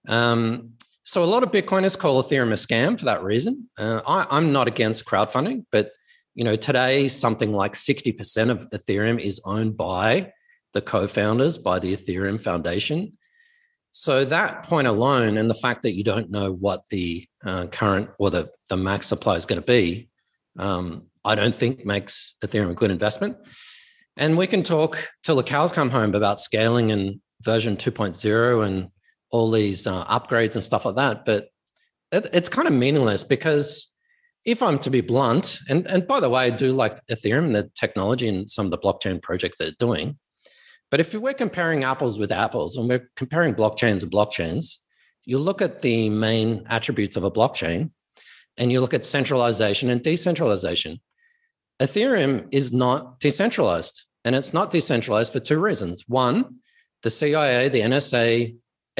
Um, 0.08 0.72
so 1.04 1.24
a 1.24 1.26
lot 1.26 1.44
of 1.44 1.52
Bitcoiners 1.52 1.98
call 1.98 2.22
Ethereum 2.22 2.52
a 2.52 2.56
scam 2.56 3.00
for 3.00 3.06
that 3.06 3.24
reason. 3.24 3.70
Uh, 3.78 4.02
I, 4.06 4.38
am 4.38 4.52
not 4.52 4.68
against 4.68 5.06
crowdfunding, 5.06 5.66
but 5.72 5.92
you 6.36 6.44
know 6.44 6.56
today 6.56 7.08
something 7.08 7.54
like 7.54 7.74
60% 7.74 8.50
of 8.50 8.70
Ethereum 8.72 9.20
is 9.20 9.42
owned 9.46 9.78
by 9.78 10.32
the 10.74 10.82
co-founders 10.82 11.58
by 11.58 11.80
the 11.80 11.96
Ethereum 11.96 12.40
Foundation. 12.40 13.14
So 13.92 14.26
that 14.26 14.64
point 14.64 14.88
alone, 14.88 15.38
and 15.38 15.50
the 15.50 15.56
fact 15.56 15.82
that 15.84 15.94
you 15.94 16.04
don't 16.04 16.30
know 16.30 16.52
what 16.52 16.88
the 16.90 17.26
uh, 17.44 17.66
current 17.68 18.10
or 18.20 18.30
the, 18.30 18.50
the 18.70 18.78
max 18.78 19.08
supply 19.08 19.36
is 19.38 19.48
going 19.48 19.62
to 19.62 19.66
be, 19.66 20.10
um, 20.60 21.07
I 21.28 21.36
don't 21.36 21.54
think 21.54 21.86
makes 21.86 22.36
Ethereum 22.44 22.72
a 22.72 22.76
good 22.76 22.92
investment. 22.92 23.38
And 24.16 24.38
we 24.38 24.48
can 24.48 24.64
talk 24.64 25.08
till 25.24 25.36
the 25.36 25.44
cows 25.44 25.72
come 25.72 25.90
home 25.90 26.16
about 26.16 26.40
scaling 26.40 26.92
and 26.92 27.20
version 27.42 27.78
2.0 27.78 28.66
and 28.66 28.88
all 29.30 29.52
these 29.52 29.86
uh, 29.86 30.06
upgrades 30.06 30.56
and 30.56 30.64
stuff 30.64 30.86
like 30.86 30.96
that. 30.96 31.26
But 31.26 31.50
it, 32.12 32.28
it's 32.34 32.50
kind 32.50 32.68
of 32.68 32.74
meaningless 32.74 33.24
because 33.24 33.94
if 34.46 34.64
I'm 34.64 34.80
to 34.80 34.90
be 34.90 35.02
blunt, 35.02 35.60
and, 35.70 35.86
and 35.88 36.08
by 36.08 36.22
the 36.22 36.30
way, 36.30 36.46
I 36.46 36.50
do 36.50 36.72
like 36.72 37.06
Ethereum, 37.08 37.46
and 37.46 37.56
the 37.56 37.70
technology 37.76 38.30
and 38.30 38.50
some 38.50 38.66
of 38.66 38.72
the 38.72 38.78
blockchain 38.78 39.22
projects 39.22 39.58
they're 39.58 39.72
doing. 39.78 40.18
But 40.90 41.02
if 41.02 41.14
we're 41.14 41.34
comparing 41.34 41.84
apples 41.84 42.18
with 42.18 42.32
apples 42.32 42.78
and 42.78 42.88
we're 42.88 43.10
comparing 43.18 43.54
blockchains 43.54 44.04
and 44.04 44.12
blockchains, 44.12 44.78
you 45.26 45.38
look 45.38 45.62
at 45.62 45.82
the 45.82 46.10
main 46.10 46.64
attributes 46.70 47.18
of 47.18 47.26
a 47.26 47.32
blockchain 47.32 47.92
and 48.56 48.72
you 48.72 48.80
look 48.80 48.94
at 48.94 49.04
centralization 49.04 49.90
and 49.90 50.02
decentralization. 50.02 51.02
Ethereum 51.80 52.48
is 52.52 52.72
not 52.72 53.20
decentralized, 53.20 54.04
and 54.26 54.36
it's 54.36 54.54
not 54.54 54.72
decentralized 54.72 55.32
for 55.32 55.40
two 55.40 55.60
reasons. 55.60 56.04
One, 56.08 56.58
the 57.04 57.12
CIA, 57.12 57.70
the 57.70 57.82
NSA, 57.82 58.56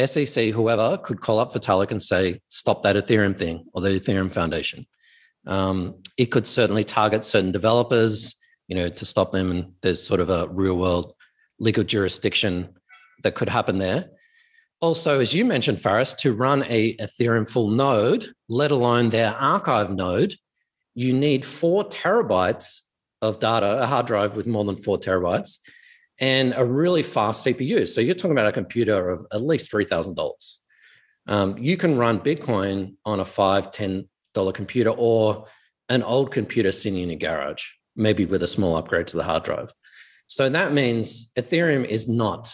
SEC, 0.06 0.46
whoever 0.50 0.98
could 0.98 1.22
call 1.22 1.40
up 1.40 1.54
Vitalik 1.54 1.92
and 1.92 2.02
say, 2.02 2.40
stop 2.50 2.84
that 2.84 2.96
Ethereum 2.96 3.38
thing 3.38 3.66
or 3.74 3.82
the 3.82 4.00
Ethereum 4.00 4.32
Foundation. 4.32 4.86
Um, 5.48 5.96
it 6.18 6.28
could 6.28 6.46
certainly 6.46 6.84
target 6.84 7.26
certain 7.26 7.52
developers, 7.52 8.36
you 8.68 8.76
know, 8.76 8.90
to 8.90 9.06
stop 9.06 9.32
them. 9.32 9.50
And 9.50 9.72
there's 9.82 10.04
sort 10.04 10.20
of 10.20 10.30
a 10.30 10.48
real 10.50 10.78
world 10.78 11.14
legal 11.60 11.84
jurisdiction 11.84 12.70
that 13.24 13.34
could 13.34 13.50
happen 13.50 13.80
there. 13.80 14.10
Also, 14.80 15.20
as 15.20 15.34
you 15.34 15.44
mentioned, 15.44 15.82
Faris, 15.82 16.14
to 16.14 16.34
run 16.34 16.64
a 16.68 16.96
Ethereum 16.98 17.50
full 17.50 17.70
node, 17.70 18.28
let 18.48 18.70
alone 18.70 19.10
their 19.10 19.32
archive 19.40 19.90
node, 19.90 20.36
you 20.98 21.14
need 21.14 21.46
four 21.46 21.84
terabytes 21.84 22.82
of 23.22 23.38
data, 23.38 23.84
a 23.84 23.86
hard 23.86 24.08
drive 24.08 24.36
with 24.36 24.48
more 24.48 24.66
than 24.66 24.76
four 24.76 24.98
terabytes, 24.98 25.60
and 26.20 26.56
a 26.58 26.66
really 26.66 27.04
fast 27.04 27.46
CPU. 27.46 27.88
So 27.88 28.02
you're 28.02 28.16
talking 28.16 28.32
about 28.32 28.48
a 28.48 28.52
computer 28.52 29.12
of 29.12 29.24
at 29.32 29.44
least 29.44 29.72
$3,000. 29.72 30.58
Um, 31.28 31.56
you 31.60 31.78
can 31.78 32.00
run 32.00 32.20
Bitcoin 32.20 32.96
on 33.06 33.20
a 33.20 33.26
five, 33.26 33.70
$10 33.70 34.08
computer 34.56 34.90
or 34.90 35.46
an 35.88 36.02
old 36.02 36.32
computer 36.32 36.72
sitting 36.72 37.00
in 37.04 37.12
a 37.12 37.16
garage, 37.16 37.64
maybe 37.96 38.26
with 38.26 38.42
a 38.42 38.48
small 38.48 38.76
upgrade 38.76 39.06
to 39.10 39.18
the 39.18 39.24
hard 39.24 39.44
drive. 39.44 39.72
So 40.26 40.50
that 40.50 40.74
means 40.74 41.32
Ethereum 41.38 41.86
is 41.86 42.08
not, 42.08 42.52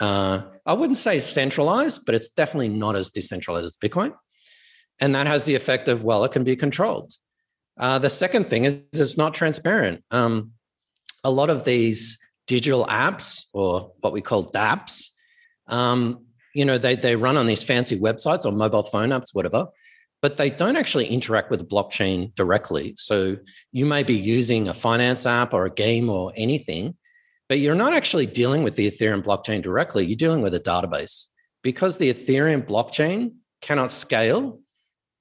uh, 0.00 0.40
I 0.66 0.72
wouldn't 0.72 0.98
say 0.98 1.20
centralized, 1.20 2.04
but 2.04 2.16
it's 2.16 2.30
definitely 2.30 2.70
not 2.70 2.96
as 2.96 3.10
decentralized 3.10 3.64
as 3.64 3.76
Bitcoin. 3.76 4.12
And 4.98 5.14
that 5.14 5.28
has 5.28 5.44
the 5.44 5.54
effect 5.54 5.86
of, 5.86 6.02
well, 6.02 6.24
it 6.24 6.32
can 6.32 6.42
be 6.42 6.56
controlled. 6.56 7.12
Uh, 7.78 7.98
the 7.98 8.10
second 8.10 8.48
thing 8.48 8.64
is 8.64 8.80
it's 8.92 9.16
not 9.16 9.34
transparent. 9.34 10.02
Um, 10.10 10.52
a 11.24 11.30
lot 11.30 11.50
of 11.50 11.64
these 11.64 12.18
digital 12.46 12.86
apps, 12.86 13.46
or 13.52 13.92
what 14.00 14.12
we 14.12 14.20
call 14.20 14.50
dApps, 14.50 15.10
um, 15.66 16.24
you 16.54 16.64
know, 16.64 16.78
they, 16.78 16.96
they 16.96 17.16
run 17.16 17.36
on 17.36 17.46
these 17.46 17.62
fancy 17.62 17.98
websites 17.98 18.46
or 18.46 18.52
mobile 18.52 18.82
phone 18.82 19.10
apps, 19.10 19.34
whatever, 19.34 19.66
but 20.22 20.36
they 20.36 20.48
don't 20.48 20.76
actually 20.76 21.06
interact 21.06 21.50
with 21.50 21.60
the 21.60 21.66
blockchain 21.66 22.34
directly. 22.34 22.94
So 22.96 23.36
you 23.72 23.84
may 23.84 24.02
be 24.02 24.14
using 24.14 24.68
a 24.68 24.74
finance 24.74 25.26
app 25.26 25.52
or 25.52 25.66
a 25.66 25.70
game 25.70 26.08
or 26.08 26.32
anything, 26.36 26.96
but 27.48 27.58
you're 27.58 27.74
not 27.74 27.92
actually 27.92 28.26
dealing 28.26 28.62
with 28.62 28.76
the 28.76 28.90
Ethereum 28.90 29.22
blockchain 29.22 29.62
directly. 29.62 30.06
You're 30.06 30.16
dealing 30.16 30.42
with 30.42 30.54
a 30.54 30.60
database 30.60 31.26
because 31.62 31.98
the 31.98 32.12
Ethereum 32.12 32.66
blockchain 32.66 33.34
cannot 33.60 33.92
scale 33.92 34.60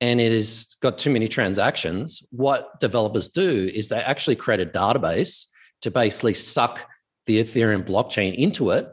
and 0.02 0.20
it 0.20 0.32
has 0.32 0.76
got 0.82 0.98
too 0.98 1.10
many 1.10 1.28
transactions. 1.28 2.22
What 2.32 2.80
developers 2.80 3.30
do 3.30 3.72
is 3.74 3.88
they 3.88 4.02
actually 4.02 4.36
create 4.36 4.60
a 4.60 4.66
database 4.66 5.46
to 5.82 5.92
basically 5.92 6.34
suck 6.34 6.88
the 7.26 7.44
Ethereum 7.44 7.88
blockchain 7.88 8.36
into 8.36 8.72
it. 8.72 8.88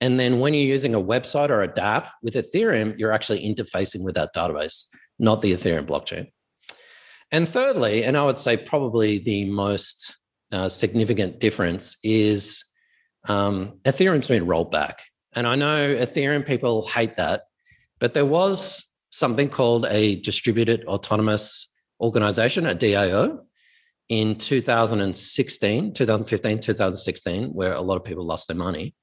And 0.00 0.18
then 0.18 0.40
when 0.40 0.52
you're 0.52 0.62
using 0.62 0.94
a 0.94 1.00
website 1.00 1.50
or 1.50 1.62
a 1.62 1.68
dApp 1.68 2.08
with 2.22 2.34
Ethereum, 2.34 2.98
you're 2.98 3.12
actually 3.12 3.46
interfacing 3.48 4.02
with 4.02 4.14
that 4.16 4.34
database, 4.34 4.86
not 5.18 5.42
the 5.42 5.52
Ethereum 5.52 5.86
blockchain. 5.86 6.28
And 7.30 7.48
thirdly, 7.48 8.04
and 8.04 8.16
I 8.16 8.26
would 8.26 8.38
say 8.38 8.56
probably 8.56 9.18
the 9.18 9.48
most 9.48 10.16
uh, 10.50 10.68
significant 10.68 11.40
difference 11.40 11.96
is 12.02 12.64
um, 13.28 13.78
Ethereum's 13.84 14.28
been 14.28 14.46
rolled 14.46 14.70
back. 14.70 15.02
And 15.34 15.46
I 15.46 15.54
know 15.54 15.94
Ethereum 15.94 16.44
people 16.44 16.86
hate 16.88 17.16
that, 17.16 17.42
but 18.00 18.12
there 18.12 18.26
was 18.26 18.84
something 19.12 19.48
called 19.48 19.86
a 19.88 20.16
distributed 20.16 20.84
autonomous 20.86 21.68
organization, 22.00 22.66
a 22.66 22.74
DAO. 22.74 23.38
in 24.08 24.36
2016, 24.36 25.94
2015, 25.94 26.60
2016, 26.60 27.48
where 27.50 27.72
a 27.72 27.80
lot 27.80 27.96
of 27.96 28.04
people 28.04 28.26
lost 28.26 28.48
their 28.48 28.56
money. 28.56 28.94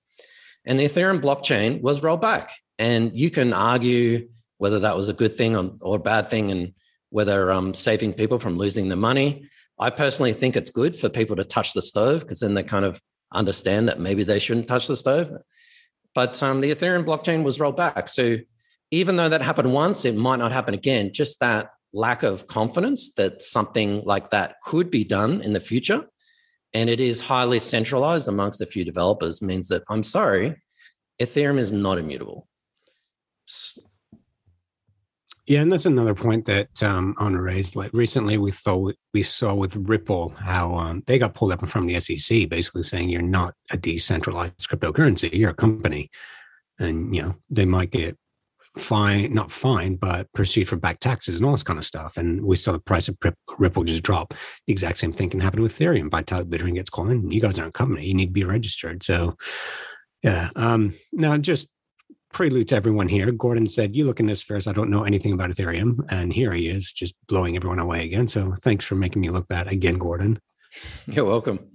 And 0.65 0.77
the 0.77 0.85
Ethereum 0.85 1.21
blockchain 1.21 1.81
was 1.81 2.03
rolled 2.03 2.21
back. 2.21 2.51
And 2.77 3.17
you 3.17 3.31
can 3.31 3.53
argue 3.53 4.27
whether 4.57 4.79
that 4.79 4.95
was 4.95 5.09
a 5.09 5.13
good 5.13 5.33
thing 5.35 5.55
or, 5.55 5.95
a 5.95 5.99
bad 5.99 6.29
thing 6.29 6.51
and 6.51 6.73
whether 7.09 7.51
um, 7.51 7.73
saving 7.73 8.13
people 8.13 8.39
from 8.39 8.57
losing 8.57 8.89
their 8.89 8.97
money. 8.97 9.47
I 9.79 9.89
personally 9.89 10.33
think 10.33 10.55
it's 10.55 10.69
good 10.69 10.95
for 10.95 11.09
people 11.09 11.35
to 11.37 11.45
touch 11.45 11.73
the 11.73 11.81
stove 11.81 12.21
because 12.21 12.41
then 12.41 12.53
they 12.53 12.63
kind 12.63 12.85
of 12.85 13.01
understand 13.33 13.87
that 13.87 13.99
maybe 13.99 14.23
they 14.23 14.39
shouldn't 14.39 14.67
touch 14.67 14.87
the 14.87 14.97
stove. 14.97 15.31
But 16.13 16.41
um, 16.43 16.61
the 16.61 16.71
Ethereum 16.71 17.05
blockchain 17.05 17.43
was 17.43 17.59
rolled 17.59 17.77
back. 17.77 18.09
So 18.09 18.37
even 18.91 19.15
though 19.15 19.29
that 19.29 19.41
happened 19.41 19.71
once, 19.71 20.05
it 20.05 20.15
might 20.15 20.39
not 20.39 20.51
happen 20.51 20.73
again. 20.73 21.11
Just 21.13 21.39
that 21.39 21.69
lack 21.93 22.23
of 22.23 22.47
confidence 22.47 23.13
that 23.13 23.41
something 23.41 24.03
like 24.03 24.29
that 24.29 24.55
could 24.63 24.91
be 24.91 25.03
done 25.03 25.41
in 25.41 25.53
the 25.53 25.59
future. 25.59 26.05
And 26.73 26.89
it 26.89 26.99
is 26.99 27.19
highly 27.19 27.59
centralized 27.59 28.27
amongst 28.27 28.61
a 28.61 28.65
few 28.65 28.85
developers 28.85 29.41
means 29.41 29.67
that 29.69 29.83
I'm 29.89 30.03
sorry, 30.03 30.55
Ethereum 31.19 31.57
is 31.57 31.71
not 31.71 31.97
immutable. 31.97 32.47
Yeah, 35.47 35.61
and 35.61 35.71
that's 35.71 35.87
another 35.87 36.13
point 36.13 36.45
that 36.45 36.83
um, 36.83 37.15
Honor 37.17 37.41
raised. 37.41 37.75
Like 37.75 37.91
recently, 37.91 38.37
we 38.37 38.51
thought 38.51 38.95
we 39.15 39.23
saw 39.23 39.55
with 39.55 39.75
Ripple 39.75 40.29
how 40.37 40.75
um, 40.75 41.03
they 41.07 41.17
got 41.17 41.33
pulled 41.33 41.51
up 41.51 41.67
from 41.67 41.87
the 41.87 41.99
SEC, 41.99 42.47
basically 42.47 42.83
saying 42.83 43.09
you're 43.09 43.23
not 43.23 43.55
a 43.71 43.77
decentralized 43.77 44.69
cryptocurrency, 44.69 45.33
you're 45.33 45.49
a 45.49 45.55
company, 45.55 46.11
and 46.77 47.15
you 47.15 47.23
know 47.23 47.35
they 47.49 47.65
might 47.65 47.89
get 47.89 48.15
fine, 48.77 49.33
not 49.33 49.51
fine, 49.51 49.95
but 49.95 50.31
pursued 50.33 50.67
for 50.67 50.75
back 50.75 50.99
taxes 50.99 51.37
and 51.37 51.45
all 51.45 51.51
this 51.51 51.63
kind 51.63 51.79
of 51.79 51.85
stuff. 51.85 52.17
And 52.17 52.43
we 52.43 52.55
saw 52.55 52.71
the 52.71 52.79
price 52.79 53.07
of 53.07 53.17
Ripple 53.57 53.83
just 53.83 54.03
drop. 54.03 54.33
The 54.67 54.73
exact 54.73 54.97
same 54.97 55.11
thing 55.11 55.29
can 55.29 55.39
happen 55.39 55.61
with 55.61 55.77
Ethereum. 55.77 56.09
By 56.09 56.21
the 56.21 56.25
time 56.25 56.73
gets 56.73 56.89
called 56.89 57.11
in. 57.11 57.31
you 57.31 57.41
guys 57.41 57.57
aren't 57.57 57.69
a 57.69 57.77
company, 57.77 58.05
you 58.05 58.13
need 58.13 58.27
to 58.27 58.31
be 58.31 58.43
registered. 58.43 59.03
So, 59.03 59.37
yeah. 60.23 60.49
Um, 60.55 60.93
now, 61.11 61.37
just 61.37 61.69
prelude 62.33 62.67
to 62.69 62.75
everyone 62.75 63.07
here. 63.07 63.31
Gordon 63.31 63.67
said, 63.67 63.95
You 63.95 64.05
look 64.05 64.19
in 64.19 64.27
this 64.27 64.43
first. 64.43 64.67
I 64.67 64.73
don't 64.73 64.89
know 64.89 65.03
anything 65.03 65.33
about 65.33 65.49
Ethereum. 65.49 66.05
And 66.09 66.31
here 66.31 66.53
he 66.53 66.69
is, 66.69 66.91
just 66.91 67.15
blowing 67.27 67.55
everyone 67.55 67.79
away 67.79 68.05
again. 68.05 68.27
So 68.27 68.55
thanks 68.61 68.85
for 68.85 68.95
making 68.95 69.21
me 69.21 69.29
look 69.29 69.47
bad 69.47 69.67
again, 69.67 69.97
Gordon. 69.97 70.39
You're 71.07 71.25
welcome. 71.25 71.71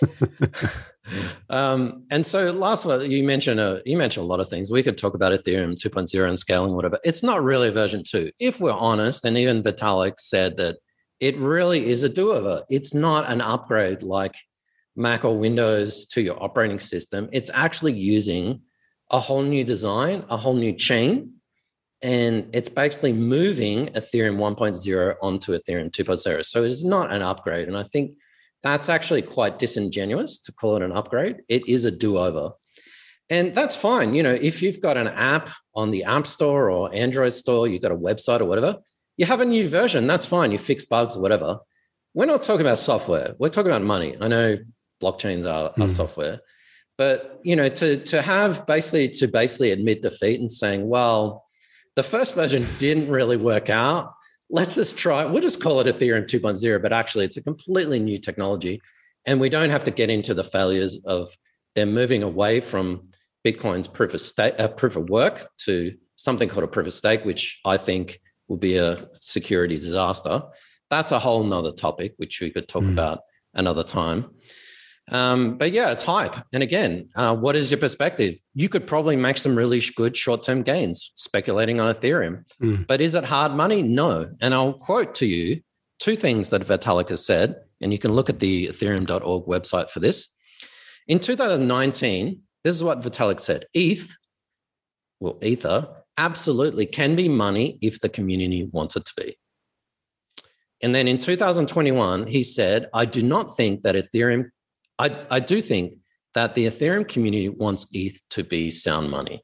um, 1.50 2.04
and 2.10 2.24
so 2.24 2.50
last 2.52 2.84
one, 2.84 3.10
you 3.10 3.24
mentioned 3.24 3.60
a, 3.60 3.82
you 3.84 3.96
mentioned 3.96 4.24
a 4.24 4.28
lot 4.28 4.40
of 4.40 4.48
things. 4.48 4.70
We 4.70 4.82
could 4.82 4.98
talk 4.98 5.14
about 5.14 5.32
Ethereum 5.32 5.74
2.0 5.76 6.28
and 6.28 6.38
scaling, 6.38 6.74
whatever. 6.74 6.98
It's 7.04 7.22
not 7.22 7.42
really 7.42 7.70
version 7.70 8.02
two. 8.04 8.30
If 8.38 8.60
we're 8.60 8.72
honest, 8.72 9.24
and 9.24 9.36
even 9.38 9.62
Vitalik 9.62 10.18
said 10.18 10.56
that 10.58 10.76
it 11.20 11.36
really 11.38 11.88
is 11.90 12.04
a 12.04 12.08
do-over. 12.08 12.62
It's 12.70 12.94
not 12.94 13.28
an 13.28 13.40
upgrade 13.40 14.02
like 14.02 14.36
Mac 14.96 15.24
or 15.24 15.36
Windows 15.36 16.06
to 16.06 16.20
your 16.20 16.42
operating 16.42 16.78
system. 16.78 17.28
It's 17.32 17.50
actually 17.54 17.94
using 17.94 18.60
a 19.10 19.18
whole 19.18 19.42
new 19.42 19.64
design, 19.64 20.24
a 20.28 20.36
whole 20.36 20.54
new 20.54 20.72
chain, 20.72 21.32
and 22.02 22.48
it's 22.52 22.68
basically 22.68 23.12
moving 23.12 23.86
Ethereum 23.88 24.36
1.0 24.36 25.14
onto 25.22 25.58
Ethereum 25.58 25.90
2.0. 25.90 26.44
So 26.44 26.62
it's 26.62 26.84
not 26.84 27.10
an 27.10 27.22
upgrade. 27.22 27.66
And 27.66 27.76
I 27.76 27.82
think 27.82 28.12
that's 28.62 28.88
actually 28.88 29.22
quite 29.22 29.58
disingenuous 29.58 30.38
to 30.38 30.52
call 30.52 30.76
it 30.76 30.82
an 30.82 30.92
upgrade. 30.92 31.42
It 31.48 31.68
is 31.68 31.84
a 31.84 31.90
do 31.90 32.18
over. 32.18 32.52
And 33.30 33.54
that's 33.54 33.76
fine. 33.76 34.14
You 34.14 34.22
know, 34.22 34.32
if 34.32 34.62
you've 34.62 34.80
got 34.80 34.96
an 34.96 35.08
app 35.08 35.50
on 35.74 35.90
the 35.90 36.04
App 36.04 36.26
Store 36.26 36.70
or 36.70 36.92
Android 36.94 37.34
Store, 37.34 37.68
you've 37.68 37.82
got 37.82 37.92
a 37.92 37.96
website 37.96 38.40
or 38.40 38.46
whatever, 38.46 38.78
you 39.16 39.26
have 39.26 39.40
a 39.40 39.44
new 39.44 39.68
version. 39.68 40.06
That's 40.06 40.26
fine. 40.26 40.50
You 40.50 40.58
fix 40.58 40.84
bugs 40.84 41.16
or 41.16 41.20
whatever. 41.20 41.58
We're 42.14 42.26
not 42.26 42.42
talking 42.42 42.62
about 42.62 42.78
software. 42.78 43.34
We're 43.38 43.50
talking 43.50 43.70
about 43.70 43.82
money. 43.82 44.16
I 44.20 44.28
know 44.28 44.56
blockchains 45.02 45.44
are, 45.44 45.72
mm. 45.74 45.84
are 45.84 45.88
software, 45.88 46.40
but 46.96 47.38
you 47.44 47.54
know, 47.54 47.68
to 47.68 47.98
to 48.04 48.22
have 48.22 48.66
basically 48.66 49.08
to 49.10 49.28
basically 49.28 49.72
admit 49.72 50.02
defeat 50.02 50.40
and 50.40 50.50
saying, 50.50 50.88
well, 50.88 51.44
the 51.96 52.02
first 52.02 52.34
version 52.34 52.66
didn't 52.78 53.08
really 53.08 53.36
work 53.36 53.70
out 53.70 54.14
let's 54.50 54.74
just 54.74 54.98
try, 54.98 55.24
we'll 55.24 55.42
just 55.42 55.60
call 55.60 55.80
it 55.80 55.86
Ethereum 55.86 56.24
2.0, 56.24 56.82
but 56.82 56.92
actually 56.92 57.24
it's 57.24 57.36
a 57.36 57.42
completely 57.42 57.98
new 57.98 58.18
technology. 58.18 58.80
And 59.26 59.40
we 59.40 59.48
don't 59.48 59.70
have 59.70 59.84
to 59.84 59.90
get 59.90 60.10
into 60.10 60.32
the 60.34 60.44
failures 60.44 61.00
of 61.04 61.36
them 61.74 61.92
moving 61.92 62.22
away 62.22 62.60
from 62.60 63.10
Bitcoin's 63.44 63.88
proof 63.88 64.14
of 64.14 64.20
stake, 64.20 64.54
uh, 64.58 64.68
proof 64.68 64.96
of 64.96 65.10
work 65.10 65.48
to 65.58 65.94
something 66.16 66.48
called 66.48 66.64
a 66.64 66.68
proof 66.68 66.86
of 66.86 66.94
stake, 66.94 67.24
which 67.24 67.60
I 67.64 67.76
think 67.76 68.20
will 68.48 68.56
be 68.56 68.76
a 68.76 69.08
security 69.12 69.78
disaster. 69.78 70.42
That's 70.90 71.12
a 71.12 71.18
whole 71.18 71.44
nother 71.44 71.72
topic, 71.72 72.14
which 72.16 72.40
we 72.40 72.50
could 72.50 72.68
talk 72.68 72.82
mm. 72.84 72.92
about 72.92 73.20
another 73.54 73.84
time. 73.84 74.30
Um, 75.10 75.56
but 75.56 75.72
yeah, 75.72 75.90
it's 75.90 76.02
hype. 76.02 76.36
And 76.52 76.62
again, 76.62 77.08
uh, 77.16 77.34
what 77.34 77.56
is 77.56 77.70
your 77.70 77.78
perspective? 77.78 78.40
You 78.54 78.68
could 78.68 78.86
probably 78.86 79.16
make 79.16 79.38
some 79.38 79.56
really 79.56 79.82
good 79.96 80.16
short 80.16 80.42
term 80.42 80.62
gains 80.62 81.12
speculating 81.14 81.80
on 81.80 81.94
Ethereum. 81.94 82.44
Mm. 82.60 82.86
But 82.86 83.00
is 83.00 83.14
it 83.14 83.24
hard 83.24 83.52
money? 83.52 83.82
No. 83.82 84.30
And 84.40 84.54
I'll 84.54 84.74
quote 84.74 85.14
to 85.16 85.26
you 85.26 85.60
two 85.98 86.16
things 86.16 86.50
that 86.50 86.62
Vitalik 86.62 87.08
has 87.08 87.24
said, 87.24 87.56
and 87.80 87.92
you 87.92 87.98
can 87.98 88.12
look 88.12 88.28
at 88.28 88.38
the 88.38 88.68
ethereum.org 88.68 89.46
website 89.46 89.90
for 89.90 90.00
this. 90.00 90.28
In 91.06 91.20
2019, 91.20 92.40
this 92.64 92.74
is 92.74 92.84
what 92.84 93.00
Vitalik 93.00 93.40
said 93.40 93.64
ETH, 93.72 94.14
well, 95.20 95.38
Ether, 95.42 95.88
absolutely 96.16 96.86
can 96.86 97.16
be 97.16 97.28
money 97.28 97.78
if 97.80 98.00
the 98.00 98.08
community 98.08 98.68
wants 98.72 98.96
it 98.96 99.04
to 99.06 99.12
be. 99.16 99.38
And 100.82 100.94
then 100.94 101.08
in 101.08 101.18
2021, 101.18 102.26
he 102.26 102.44
said, 102.44 102.88
I 102.92 103.04
do 103.04 103.22
not 103.22 103.56
think 103.56 103.82
that 103.82 103.96
Ethereum 103.96 104.50
I, 104.98 105.26
I 105.30 105.40
do 105.40 105.60
think 105.60 105.94
that 106.34 106.54
the 106.54 106.66
Ethereum 106.66 107.06
community 107.06 107.48
wants 107.48 107.86
ETH 107.92 108.20
to 108.30 108.44
be 108.44 108.70
sound 108.70 109.10
money. 109.10 109.42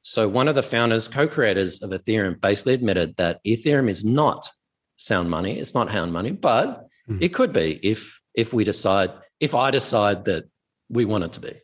So 0.00 0.28
one 0.28 0.48
of 0.48 0.54
the 0.54 0.62
founders, 0.62 1.06
co-creators 1.08 1.80
of 1.82 1.90
Ethereum, 1.90 2.40
basically 2.40 2.74
admitted 2.74 3.16
that 3.16 3.40
Ethereum 3.46 3.88
is 3.88 4.04
not 4.04 4.48
sound 4.96 5.30
money. 5.30 5.58
It's 5.58 5.74
not 5.74 5.90
hound 5.90 6.12
money, 6.12 6.32
but 6.32 6.86
mm. 7.08 7.22
it 7.22 7.30
could 7.30 7.52
be 7.52 7.78
if 7.82 8.20
if 8.34 8.52
we 8.52 8.64
decide, 8.64 9.10
if 9.40 9.54
I 9.54 9.70
decide 9.70 10.24
that 10.24 10.44
we 10.88 11.04
want 11.04 11.24
it 11.24 11.32
to 11.32 11.40
be. 11.40 11.54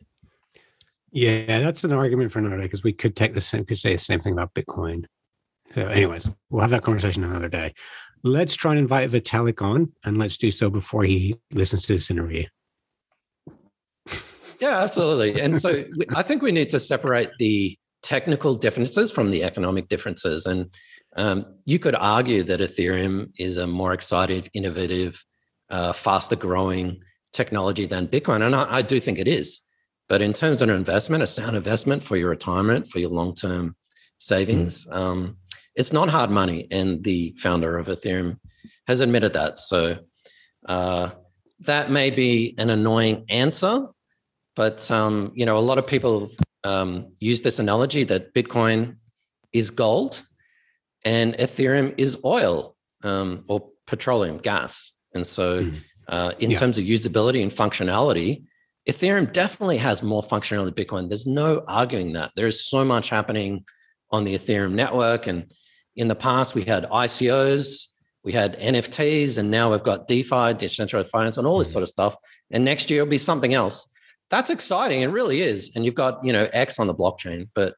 Yeah, 1.11 1.59
that's 1.59 1.83
an 1.83 1.91
argument 1.91 2.31
for 2.31 2.39
another 2.39 2.57
day 2.57 2.63
because 2.63 2.83
we 2.83 2.93
could 2.93 3.15
take 3.15 3.33
the 3.33 3.41
same, 3.41 3.65
could 3.65 3.77
say 3.77 3.93
the 3.93 3.99
same 3.99 4.19
thing 4.19 4.33
about 4.33 4.53
Bitcoin. 4.53 5.05
So, 5.73 5.87
anyways, 5.87 6.27
we'll 6.49 6.61
have 6.61 6.69
that 6.71 6.83
conversation 6.83 7.23
another 7.23 7.49
day. 7.49 7.73
Let's 8.23 8.55
try 8.55 8.71
and 8.71 8.79
invite 8.79 9.09
Vitalik 9.09 9.61
on, 9.61 9.91
and 10.03 10.17
let's 10.17 10.37
do 10.37 10.51
so 10.51 10.69
before 10.69 11.03
he 11.03 11.37
listens 11.51 11.85
to 11.87 11.93
this 11.93 12.11
interview. 12.11 12.45
Yeah, 14.59 14.79
absolutely. 14.79 15.39
And 15.41 15.57
so 15.59 15.85
I 16.15 16.21
think 16.21 16.41
we 16.41 16.51
need 16.51 16.69
to 16.69 16.79
separate 16.79 17.29
the 17.39 17.77
technical 18.01 18.55
differences 18.55 19.11
from 19.11 19.31
the 19.31 19.43
economic 19.43 19.87
differences. 19.87 20.45
And 20.45 20.73
um, 21.15 21.45
you 21.65 21.79
could 21.79 21.95
argue 21.95 22.43
that 22.43 22.59
Ethereum 22.59 23.31
is 23.37 23.57
a 23.57 23.67
more 23.67 23.93
exciting, 23.93 24.47
innovative, 24.53 25.23
uh, 25.69 25.93
faster 25.93 26.35
growing 26.35 27.01
technology 27.33 27.85
than 27.85 28.07
Bitcoin. 28.07 28.41
And 28.41 28.55
I, 28.55 28.77
I, 28.77 28.81
do 28.81 28.99
think 28.99 29.19
it 29.19 29.27
is. 29.27 29.61
But 30.07 30.21
in 30.21 30.33
terms 30.33 30.61
of 30.61 30.69
an 30.69 30.75
investment, 30.75 31.23
a 31.23 31.27
sound 31.27 31.55
investment 31.55 32.03
for 32.03 32.17
your 32.17 32.29
retirement, 32.29 32.87
for 32.87 32.99
your 32.99 33.11
long 33.11 33.35
term 33.35 33.75
savings, 34.17 34.87
mm. 34.87 34.95
um, 34.95 35.37
it's 35.75 35.93
not 35.93 36.09
hard 36.09 36.31
money. 36.31 36.67
And 36.71 37.03
the 37.03 37.35
founder 37.37 37.77
of 37.77 37.87
Ethereum 37.87 38.37
has 38.87 39.01
admitted 39.01 39.33
that. 39.33 39.59
So 39.59 39.99
uh, 40.65 41.11
that 41.59 41.91
may 41.91 42.09
be 42.09 42.55
an 42.57 42.71
annoying 42.71 43.25
answer 43.29 43.87
but 44.59 44.91
um, 44.91 45.31
you 45.35 45.45
know, 45.45 45.57
a 45.57 45.65
lot 45.69 45.77
of 45.77 45.87
people 45.87 46.29
um, 46.65 47.13
use 47.21 47.41
this 47.43 47.59
analogy 47.59 48.03
that 48.03 48.33
Bitcoin 48.33 48.97
is 49.53 49.69
gold 49.69 50.21
and 51.05 51.33
Ethereum 51.35 51.95
is 51.97 52.17
oil 52.25 52.75
um, 53.05 53.45
or 53.47 53.69
petroleum 53.87 54.37
gas. 54.37 54.91
And 55.15 55.25
so, 55.25 55.63
mm. 55.63 55.81
uh, 56.09 56.33
in 56.39 56.51
yeah. 56.51 56.59
terms 56.59 56.77
of 56.77 56.83
usability 56.83 57.41
and 57.41 57.53
functionality, 57.53 58.43
Ethereum 58.85 59.31
definitely 59.31 59.77
has 59.77 60.03
more 60.03 60.21
functionality 60.21 60.75
than 60.75 60.85
Bitcoin. 60.85 61.07
There's 61.07 61.25
no 61.25 61.63
arguing 61.69 62.11
that. 62.11 62.31
There 62.35 62.47
is 62.47 62.67
so 62.67 62.83
much 62.83 63.09
happening 63.09 63.63
on 64.11 64.25
the 64.25 64.35
Ethereum 64.35 64.73
network. 64.73 65.25
And 65.27 65.53
in 65.95 66.09
the 66.09 66.15
past, 66.15 66.53
we 66.53 66.63
had 66.63 66.83
ICOs, 66.83 67.85
we 68.25 68.33
had 68.33 68.59
NFTs, 68.59 69.37
and 69.37 69.49
now 69.49 69.71
we've 69.71 69.83
got 69.83 70.09
DeFi, 70.09 70.55
decentralized 70.55 71.11
finance, 71.11 71.37
and 71.37 71.47
all 71.47 71.59
this 71.59 71.69
mm. 71.69 71.75
sort 71.75 71.83
of 71.83 71.87
stuff. 71.87 72.17
And 72.51 72.65
next 72.65 72.89
year, 72.89 73.03
it'll 73.03 73.09
be 73.09 73.17
something 73.17 73.53
else 73.53 73.89
that's 74.29 74.49
exciting. 74.49 75.01
It 75.01 75.07
really 75.07 75.41
is. 75.41 75.71
And 75.75 75.85
you've 75.85 75.95
got, 75.95 76.23
you 76.23 76.33
know, 76.33 76.47
X 76.53 76.79
on 76.79 76.87
the 76.87 76.95
blockchain. 76.95 77.49
But 77.53 77.75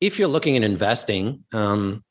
if 0.00 0.18
you're 0.18 0.28
looking 0.28 0.56
at 0.56 0.62
investing, 0.62 1.44
um, 1.52 2.02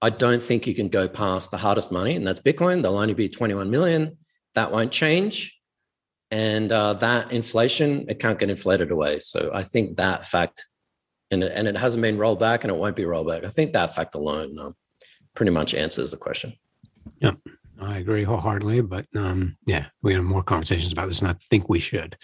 I 0.00 0.10
don't 0.10 0.42
think 0.42 0.66
you 0.66 0.74
can 0.74 0.88
go 0.88 1.08
past 1.08 1.50
the 1.50 1.56
hardest 1.56 1.90
money, 1.90 2.14
and 2.16 2.26
that's 2.26 2.40
Bitcoin. 2.40 2.82
There'll 2.82 2.98
only 2.98 3.14
be 3.14 3.28
21 3.28 3.70
million. 3.70 4.16
That 4.54 4.72
won't 4.72 4.92
change. 4.92 5.56
And 6.30 6.70
uh, 6.70 6.94
that 6.94 7.32
inflation, 7.32 8.06
it 8.08 8.18
can't 8.18 8.38
get 8.38 8.50
inflated 8.50 8.90
away. 8.90 9.20
So 9.20 9.50
I 9.52 9.62
think 9.62 9.96
that 9.96 10.26
fact, 10.26 10.66
and 11.30 11.42
it, 11.42 11.52
and 11.54 11.66
it 11.66 11.76
hasn't 11.76 12.02
been 12.02 12.18
rolled 12.18 12.38
back 12.38 12.64
and 12.64 12.70
it 12.70 12.76
won't 12.76 12.96
be 12.96 13.04
rolled 13.04 13.28
back. 13.28 13.44
I 13.44 13.48
think 13.48 13.72
that 13.72 13.94
fact 13.94 14.14
alone 14.14 14.58
um, 14.58 14.74
pretty 15.34 15.52
much 15.52 15.74
answers 15.74 16.10
the 16.10 16.16
question. 16.16 16.52
Yeah. 17.20 17.32
I 17.80 17.98
agree 17.98 18.24
wholeheartedly, 18.24 18.80
but 18.82 19.06
um, 19.14 19.56
yeah, 19.66 19.86
we 20.02 20.14
have 20.14 20.24
more 20.24 20.42
conversations 20.42 20.92
about 20.92 21.08
this, 21.08 21.20
and 21.20 21.30
I 21.30 21.34
think 21.48 21.68
we 21.68 21.78
should. 21.78 22.16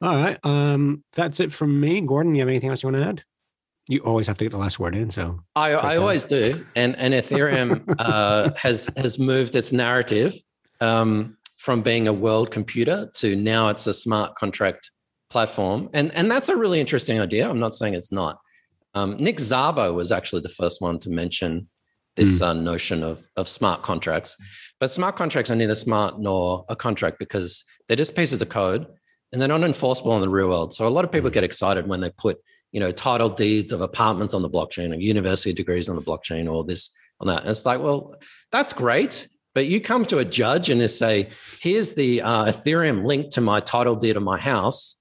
All 0.00 0.14
right, 0.14 0.38
um, 0.44 1.02
that's 1.14 1.40
it 1.40 1.52
from 1.52 1.80
me. 1.80 2.00
Gordon, 2.00 2.34
you 2.34 2.40
have 2.40 2.48
anything 2.48 2.70
else 2.70 2.82
you 2.82 2.88
want 2.88 3.02
to 3.02 3.08
add? 3.08 3.24
You 3.88 4.00
always 4.00 4.26
have 4.26 4.38
to 4.38 4.44
get 4.44 4.50
the 4.50 4.58
last 4.58 4.78
word 4.78 4.94
in, 4.94 5.10
so 5.10 5.40
I, 5.56 5.72
I 5.72 5.96
always 5.96 6.24
do, 6.24 6.54
and 6.76 6.94
and 6.96 7.14
Ethereum 7.14 7.82
uh, 7.98 8.50
has 8.56 8.88
has 8.96 9.18
moved 9.18 9.56
its 9.56 9.72
narrative 9.72 10.34
um, 10.80 11.36
from 11.56 11.82
being 11.82 12.06
a 12.06 12.12
world 12.12 12.50
computer 12.50 13.10
to 13.14 13.34
now 13.34 13.68
it's 13.70 13.86
a 13.86 13.94
smart 13.94 14.36
contract 14.36 14.92
platform, 15.30 15.88
and 15.92 16.14
and 16.14 16.30
that's 16.30 16.48
a 16.48 16.56
really 16.56 16.80
interesting 16.80 17.20
idea. 17.20 17.48
I'm 17.48 17.60
not 17.60 17.74
saying 17.74 17.94
it's 17.94 18.12
not. 18.12 18.38
Um, 18.94 19.16
Nick 19.16 19.38
Szabo 19.38 19.94
was 19.94 20.12
actually 20.12 20.42
the 20.42 20.48
first 20.48 20.80
one 20.80 20.98
to 21.00 21.10
mention 21.10 21.68
this 22.14 22.38
mm. 22.38 22.46
uh, 22.46 22.52
notion 22.52 23.02
of 23.02 23.26
of 23.36 23.48
smart 23.48 23.82
contracts, 23.82 24.36
but 24.78 24.92
smart 24.92 25.16
contracts 25.16 25.50
are 25.50 25.56
neither 25.56 25.74
smart 25.74 26.20
nor 26.20 26.64
a 26.68 26.76
contract 26.76 27.18
because 27.18 27.64
they're 27.88 27.96
just 27.96 28.14
pieces 28.14 28.42
of 28.42 28.48
code 28.48 28.86
and 29.32 29.40
they're 29.40 29.48
not 29.48 29.62
enforceable 29.62 30.14
in 30.16 30.22
the 30.22 30.28
real 30.28 30.48
world. 30.48 30.72
So 30.74 30.86
a 30.86 30.88
lot 30.88 31.04
of 31.04 31.12
people 31.12 31.30
hmm. 31.30 31.34
get 31.34 31.44
excited 31.44 31.86
when 31.86 32.00
they 32.00 32.10
put 32.10 32.38
you 32.72 32.80
know 32.80 32.92
title 32.92 33.30
deeds 33.30 33.72
of 33.72 33.80
apartments 33.80 34.34
on 34.34 34.42
the 34.42 34.50
blockchain 34.50 34.94
or 34.94 34.98
university 34.98 35.52
degrees 35.52 35.88
on 35.88 35.96
the 35.96 36.02
blockchain 36.02 36.50
or 36.50 36.64
this 36.64 36.90
on 37.20 37.28
that. 37.28 37.42
And 37.42 37.50
it's 37.50 37.66
like, 37.66 37.80
well, 37.80 38.14
that's 38.52 38.72
great. 38.72 39.28
But 39.54 39.66
you 39.66 39.80
come 39.80 40.04
to 40.06 40.18
a 40.18 40.24
judge 40.24 40.70
and 40.70 40.80
just 40.80 40.98
say, 40.98 41.30
here's 41.60 41.94
the 41.94 42.22
uh, 42.22 42.44
Ethereum 42.44 43.04
link 43.04 43.30
to 43.30 43.40
my 43.40 43.58
title 43.58 43.96
deed 43.96 44.16
of 44.16 44.22
my 44.22 44.38
house 44.38 44.98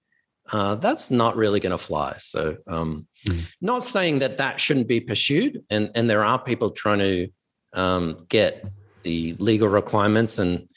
uh, 0.52 0.76
that's 0.76 1.12
not 1.12 1.36
really 1.36 1.60
going 1.60 1.72
to 1.72 1.78
fly. 1.78 2.16
So, 2.18 2.58
um, 2.68 3.08
mm. 3.28 3.56
not 3.62 3.84
saying 3.84 4.20
that 4.20 4.38
that 4.38 4.60
shouldn't 4.60 4.88
be 4.88 5.00
pursued, 5.00 5.63
and 5.70 5.92
and 5.96 6.10
there 6.10 6.24
are 6.24 6.42
people 6.42 6.72
trying 6.72 7.00
to 7.00 7.28
um, 7.74 8.26
get 8.30 8.66
the 9.04 9.36
legal 9.40 9.68
requirements 9.68 10.40
and 10.40 10.68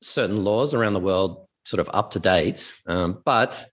certain 0.00 0.44
laws 0.44 0.74
around 0.74 0.94
the 0.94 1.00
world 1.00 1.46
sort 1.64 1.80
of 1.80 1.88
up 1.94 2.10
to 2.12 2.18
date. 2.18 2.72
Um, 2.86 3.22
but 3.24 3.64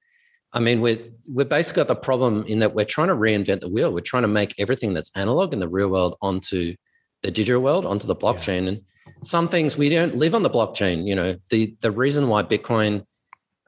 I 0.54 0.60
mean, 0.60 0.82
we're 0.82 1.00
we're 1.28 1.46
basically 1.46 1.82
got 1.82 1.88
the 1.88 1.96
problem 1.96 2.44
in 2.46 2.60
that 2.60 2.74
we're 2.74 2.86
trying 2.86 3.10
to 3.10 3.16
reinvent 3.16 3.60
the 3.60 3.70
wheel. 3.70 3.94
We're 3.94 4.02
trying 4.02 4.24
to 4.24 4.28
make 4.28 4.56
everything 4.58 4.94
that's 4.94 5.12
analog 5.16 5.54
in 5.54 5.60
the 5.60 5.70
real 5.70 5.90
world 5.90 6.16
onto 6.22 6.76
the 7.22 7.32
digital 7.32 7.62
world, 7.62 7.86
onto 7.86 8.08
the 8.08 8.16
blockchain, 8.16 8.64
yeah. 8.64 8.70
and 8.70 8.82
some 9.24 9.48
things 9.48 9.78
we 9.78 9.90
don't 9.90 10.16
live 10.16 10.34
on 10.34 10.44
the 10.44 10.50
blockchain. 10.50 11.06
You 11.06 11.16
know, 11.16 11.36
the 11.50 11.76
the 11.82 11.92
reason 11.92 12.30
why 12.30 12.44
Bitcoin 12.44 13.06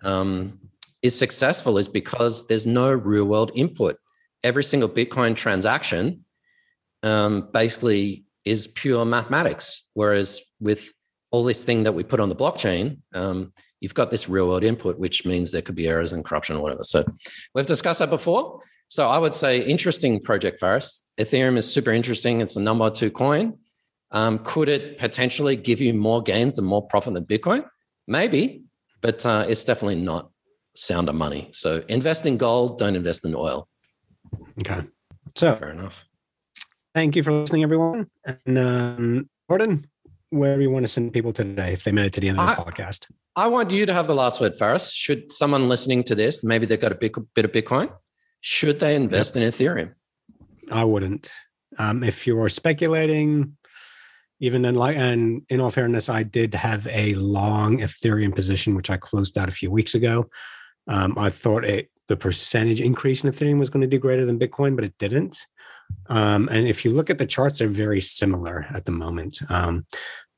um, 0.03 0.59
is 1.01 1.17
successful 1.17 1.77
is 1.77 1.87
because 1.87 2.47
there's 2.47 2.65
no 2.65 2.91
real 2.91 3.25
world 3.25 3.51
input. 3.55 3.97
Every 4.43 4.63
single 4.63 4.89
Bitcoin 4.89 5.35
transaction 5.35 6.25
um, 7.03 7.49
basically 7.53 8.25
is 8.45 8.67
pure 8.67 9.05
mathematics. 9.05 9.83
Whereas 9.93 10.41
with 10.59 10.91
all 11.31 11.43
this 11.43 11.63
thing 11.63 11.83
that 11.83 11.93
we 11.93 12.03
put 12.03 12.19
on 12.19 12.29
the 12.29 12.35
blockchain, 12.35 12.97
um, 13.13 13.51
you've 13.81 13.93
got 13.93 14.11
this 14.11 14.29
real 14.29 14.47
world 14.47 14.63
input, 14.63 14.97
which 14.97 15.25
means 15.25 15.51
there 15.51 15.61
could 15.61 15.75
be 15.75 15.87
errors 15.87 16.13
and 16.13 16.23
corruption 16.23 16.55
or 16.55 16.61
whatever. 16.61 16.85
So 16.85 17.03
we've 17.53 17.65
discussed 17.65 17.99
that 17.99 18.09
before. 18.09 18.61
So 18.87 19.09
I 19.09 19.17
would 19.17 19.35
say 19.35 19.61
interesting 19.61 20.21
project, 20.21 20.59
Faris. 20.59 21.03
Ethereum 21.19 21.57
is 21.57 21.71
super 21.71 21.91
interesting. 21.91 22.41
It's 22.41 22.53
the 22.53 22.61
number 22.61 22.89
two 22.89 23.11
coin. 23.11 23.57
Um, 24.11 24.39
could 24.39 24.69
it 24.69 24.97
potentially 24.97 25.55
give 25.55 25.81
you 25.81 25.93
more 25.93 26.21
gains 26.21 26.57
and 26.57 26.67
more 26.67 26.85
profit 26.85 27.13
than 27.13 27.25
Bitcoin? 27.25 27.65
Maybe, 28.07 28.63
but 29.01 29.25
uh, 29.25 29.45
it's 29.47 29.63
definitely 29.63 29.95
not 29.95 30.29
sounder 30.75 31.13
money. 31.13 31.49
So 31.53 31.83
invest 31.87 32.25
in 32.25 32.37
gold, 32.37 32.77
don't 32.77 32.95
invest 32.95 33.25
in 33.25 33.33
oil. 33.35 33.67
Okay. 34.59 34.81
So 35.35 35.55
fair 35.55 35.69
enough. 35.69 36.05
Thank 36.93 37.15
you 37.15 37.23
for 37.23 37.31
listening, 37.31 37.63
everyone. 37.63 38.07
And 38.25 38.57
um, 38.57 39.29
Gordon, 39.47 39.89
where 40.31 40.57
do 40.57 40.63
you 40.63 40.71
want 40.71 40.83
to 40.83 40.87
send 40.87 41.13
people 41.13 41.31
today 41.31 41.73
if 41.73 41.83
they 41.83 41.91
made 41.91 42.07
it 42.07 42.13
to 42.13 42.19
the 42.19 42.29
end 42.29 42.39
of 42.39 42.47
this 42.47 42.57
I, 42.57 42.63
podcast? 42.63 43.07
I 43.35 43.47
want 43.47 43.71
you 43.71 43.85
to 43.85 43.93
have 43.93 44.07
the 44.07 44.15
last 44.15 44.41
word, 44.41 44.57
Faris. 44.57 44.91
Should 44.91 45.31
someone 45.31 45.69
listening 45.69 46.03
to 46.05 46.15
this, 46.15 46.43
maybe 46.43 46.65
they've 46.65 46.81
got 46.81 46.91
a 46.91 46.95
big, 46.95 47.15
bit 47.35 47.45
of 47.45 47.51
Bitcoin, 47.51 47.93
should 48.41 48.79
they 48.79 48.95
invest 48.95 49.35
yep. 49.35 49.43
in 49.43 49.51
Ethereum? 49.51 49.93
I 50.71 50.83
wouldn't. 50.83 51.29
Um, 51.77 52.03
if 52.03 52.25
you're 52.25 52.49
speculating, 52.49 53.57
even 54.39 54.63
then 54.63 54.73
like 54.73 54.97
and 54.97 55.43
in 55.49 55.61
all 55.61 55.69
fairness 55.69 56.09
i 56.09 56.23
did 56.23 56.55
have 56.55 56.87
a 56.87 57.13
long 57.13 57.77
ethereum 57.77 58.35
position 58.35 58.73
which 58.73 58.89
i 58.89 58.97
closed 58.97 59.37
out 59.37 59.47
a 59.47 59.51
few 59.51 59.69
weeks 59.69 59.93
ago 59.93 60.27
um, 60.87 61.17
I 61.17 61.29
thought 61.29 61.65
it 61.65 61.89
the 62.07 62.17
percentage 62.17 62.81
increase 62.81 63.23
in 63.23 63.31
Ethereum 63.31 63.59
was 63.59 63.69
going 63.69 63.81
to 63.81 63.87
do 63.87 63.99
greater 63.99 64.25
than 64.25 64.39
Bitcoin, 64.39 64.75
but 64.75 64.83
it 64.83 64.97
didn't. 64.97 65.37
Um, 66.07 66.49
and 66.49 66.67
if 66.67 66.83
you 66.83 66.91
look 66.91 67.09
at 67.09 67.17
the 67.17 67.25
charts, 67.25 67.59
they're 67.59 67.67
very 67.67 68.01
similar 68.01 68.65
at 68.73 68.85
the 68.85 68.91
moment. 68.91 69.39
Um, 69.49 69.85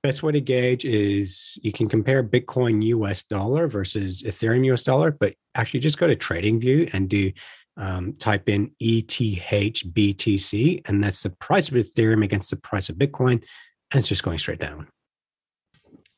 best 0.03 0.21
way 0.21 0.33
to 0.33 0.41
gauge 0.41 0.83
is 0.85 1.57
you 1.63 1.71
can 1.71 1.87
compare 1.87 2.23
Bitcoin 2.23 2.83
US 2.83 3.23
dollar 3.23 3.67
versus 3.67 4.23
Ethereum 4.23 4.65
US 4.73 4.83
dollar, 4.83 5.11
but 5.11 5.33
actually 5.55 5.79
just 5.79 5.97
go 5.97 6.07
to 6.07 6.15
TradingView 6.15 6.93
and 6.93 7.09
do 7.09 7.31
um, 7.77 8.13
type 8.13 8.49
in 8.49 8.71
ETH 8.79 9.07
BTC, 9.07 10.87
and 10.87 11.03
that's 11.03 11.23
the 11.23 11.31
price 11.31 11.69
of 11.69 11.75
Ethereum 11.75 12.23
against 12.23 12.51
the 12.51 12.57
price 12.57 12.89
of 12.89 12.97
Bitcoin, 12.97 13.43
and 13.91 13.99
it's 13.99 14.07
just 14.07 14.23
going 14.23 14.37
straight 14.37 14.59
down. 14.59 14.87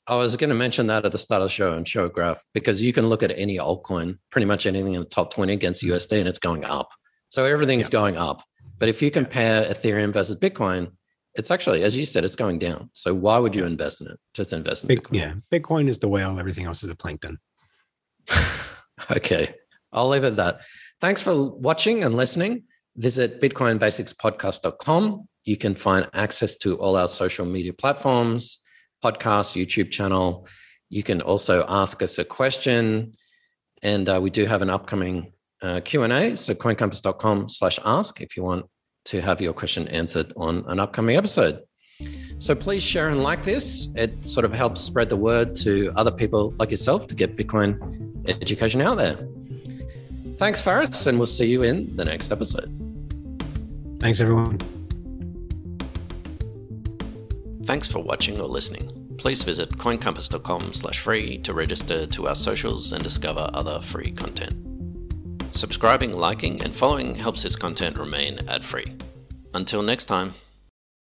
I 0.07 0.15
was 0.15 0.37
going 0.37 0.49
to 0.49 0.55
mention 0.55 0.87
that 0.87 1.05
at 1.05 1.11
the 1.11 1.17
start 1.17 1.41
of 1.41 1.47
the 1.47 1.53
show 1.53 1.73
and 1.73 1.87
show 1.87 2.05
a 2.05 2.09
graph 2.09 2.43
because 2.53 2.81
you 2.81 2.93
can 2.93 3.07
look 3.07 3.23
at 3.23 3.31
any 3.31 3.57
altcoin, 3.57 4.19
pretty 4.29 4.45
much 4.45 4.67
anything 4.67 4.93
in 4.93 5.01
the 5.01 5.07
top 5.07 5.33
20 5.33 5.53
against 5.53 5.83
mm-hmm. 5.83 5.95
USD, 5.95 6.19
and 6.19 6.27
it's 6.27 6.39
going 6.39 6.63
up. 6.63 6.91
So 7.29 7.45
everything's 7.45 7.87
yeah. 7.87 7.91
going 7.91 8.17
up. 8.17 8.43
But 8.77 8.89
if 8.89 9.01
you 9.01 9.11
compare 9.11 9.65
Ethereum 9.65 10.11
versus 10.11 10.35
Bitcoin, 10.35 10.91
it's 11.35 11.51
actually, 11.51 11.83
as 11.83 11.95
you 11.95 12.05
said, 12.05 12.23
it's 12.23 12.35
going 12.35 12.59
down. 12.59 12.89
So 12.93 13.13
why 13.13 13.37
would 13.37 13.55
you 13.55 13.65
invest 13.65 14.01
in 14.01 14.07
it? 14.07 14.19
Just 14.33 14.53
invest 14.53 14.83
in 14.83 14.87
Big, 14.87 15.03
Bitcoin. 15.03 15.13
Yeah. 15.13 15.33
Bitcoin 15.51 15.87
is 15.87 15.99
the 15.99 16.07
whale, 16.07 16.39
everything 16.39 16.65
else 16.65 16.83
is 16.83 16.89
the 16.89 16.95
plankton. 16.95 17.39
okay. 19.11 19.53
I'll 19.91 20.09
leave 20.09 20.23
it 20.23 20.27
at 20.27 20.35
that. 20.37 20.61
Thanks 21.01 21.21
for 21.21 21.51
watching 21.51 22.03
and 22.03 22.15
listening. 22.15 22.63
Visit 22.97 23.41
bitcoinbasicspodcast.com. 23.41 25.27
You 25.43 25.57
can 25.57 25.75
find 25.75 26.09
access 26.13 26.55
to 26.57 26.77
all 26.77 26.95
our 26.95 27.07
social 27.07 27.45
media 27.45 27.73
platforms 27.73 28.59
podcast, 29.03 29.55
YouTube 29.55 29.91
channel. 29.91 30.47
You 30.89 31.03
can 31.03 31.21
also 31.21 31.65
ask 31.67 32.01
us 32.01 32.17
a 32.17 32.25
question, 32.25 33.13
and 33.83 34.07
uh, 34.09 34.19
we 34.21 34.29
do 34.31 34.45
have 34.45 34.61
an 34.61 34.69
upcoming 34.69 35.31
uh, 35.61 35.79
Q 35.81 36.03
and 36.03 36.13
A. 36.13 36.37
So 36.37 36.53
coincompass.com 36.53 37.49
slash 37.49 37.79
ask 37.85 38.21
if 38.21 38.35
you 38.35 38.43
want 38.43 38.65
to 39.05 39.21
have 39.21 39.39
your 39.41 39.53
question 39.53 39.87
answered 39.89 40.33
on 40.35 40.63
an 40.67 40.79
upcoming 40.79 41.15
episode. 41.15 41.61
So 42.39 42.53
please 42.53 42.83
share 42.83 43.09
and 43.09 43.23
like 43.23 43.43
this. 43.43 43.89
It 43.95 44.25
sort 44.25 44.45
of 44.45 44.53
helps 44.53 44.81
spread 44.81 45.09
the 45.09 45.15
word 45.15 45.55
to 45.55 45.93
other 45.95 46.11
people 46.11 46.53
like 46.59 46.71
yourself 46.71 47.07
to 47.07 47.15
get 47.15 47.37
Bitcoin 47.37 48.29
education 48.41 48.81
out 48.81 48.95
there. 48.95 49.17
Thanks, 50.37 50.61
Faris, 50.61 51.07
and 51.07 51.17
we'll 51.17 51.27
see 51.27 51.45
you 51.45 51.63
in 51.63 51.95
the 51.95 52.03
next 52.03 52.31
episode. 52.31 52.69
Thanks, 54.01 54.19
everyone. 54.19 54.57
Thanks 57.65 57.87
for 57.87 57.99
watching 57.99 58.39
or 58.39 58.47
listening. 58.47 59.15
Please 59.17 59.41
visit 59.41 59.69
coincompass.com 59.69 60.73
slash 60.73 60.99
free 60.99 61.37
to 61.39 61.53
register 61.53 62.05
to 62.05 62.27
our 62.27 62.35
socials 62.35 62.91
and 62.91 63.01
discover 63.01 63.49
other 63.53 63.79
free 63.79 64.11
content. 64.11 64.74
Subscribing, 65.55 66.11
liking, 66.11 66.61
and 66.63 66.75
following 66.75 67.15
helps 67.15 67.41
this 67.43 67.55
content 67.55 67.97
remain 67.97 68.39
ad-free. 68.49 68.97
Until 69.53 69.81
next 69.81 70.07
time. 70.07 70.33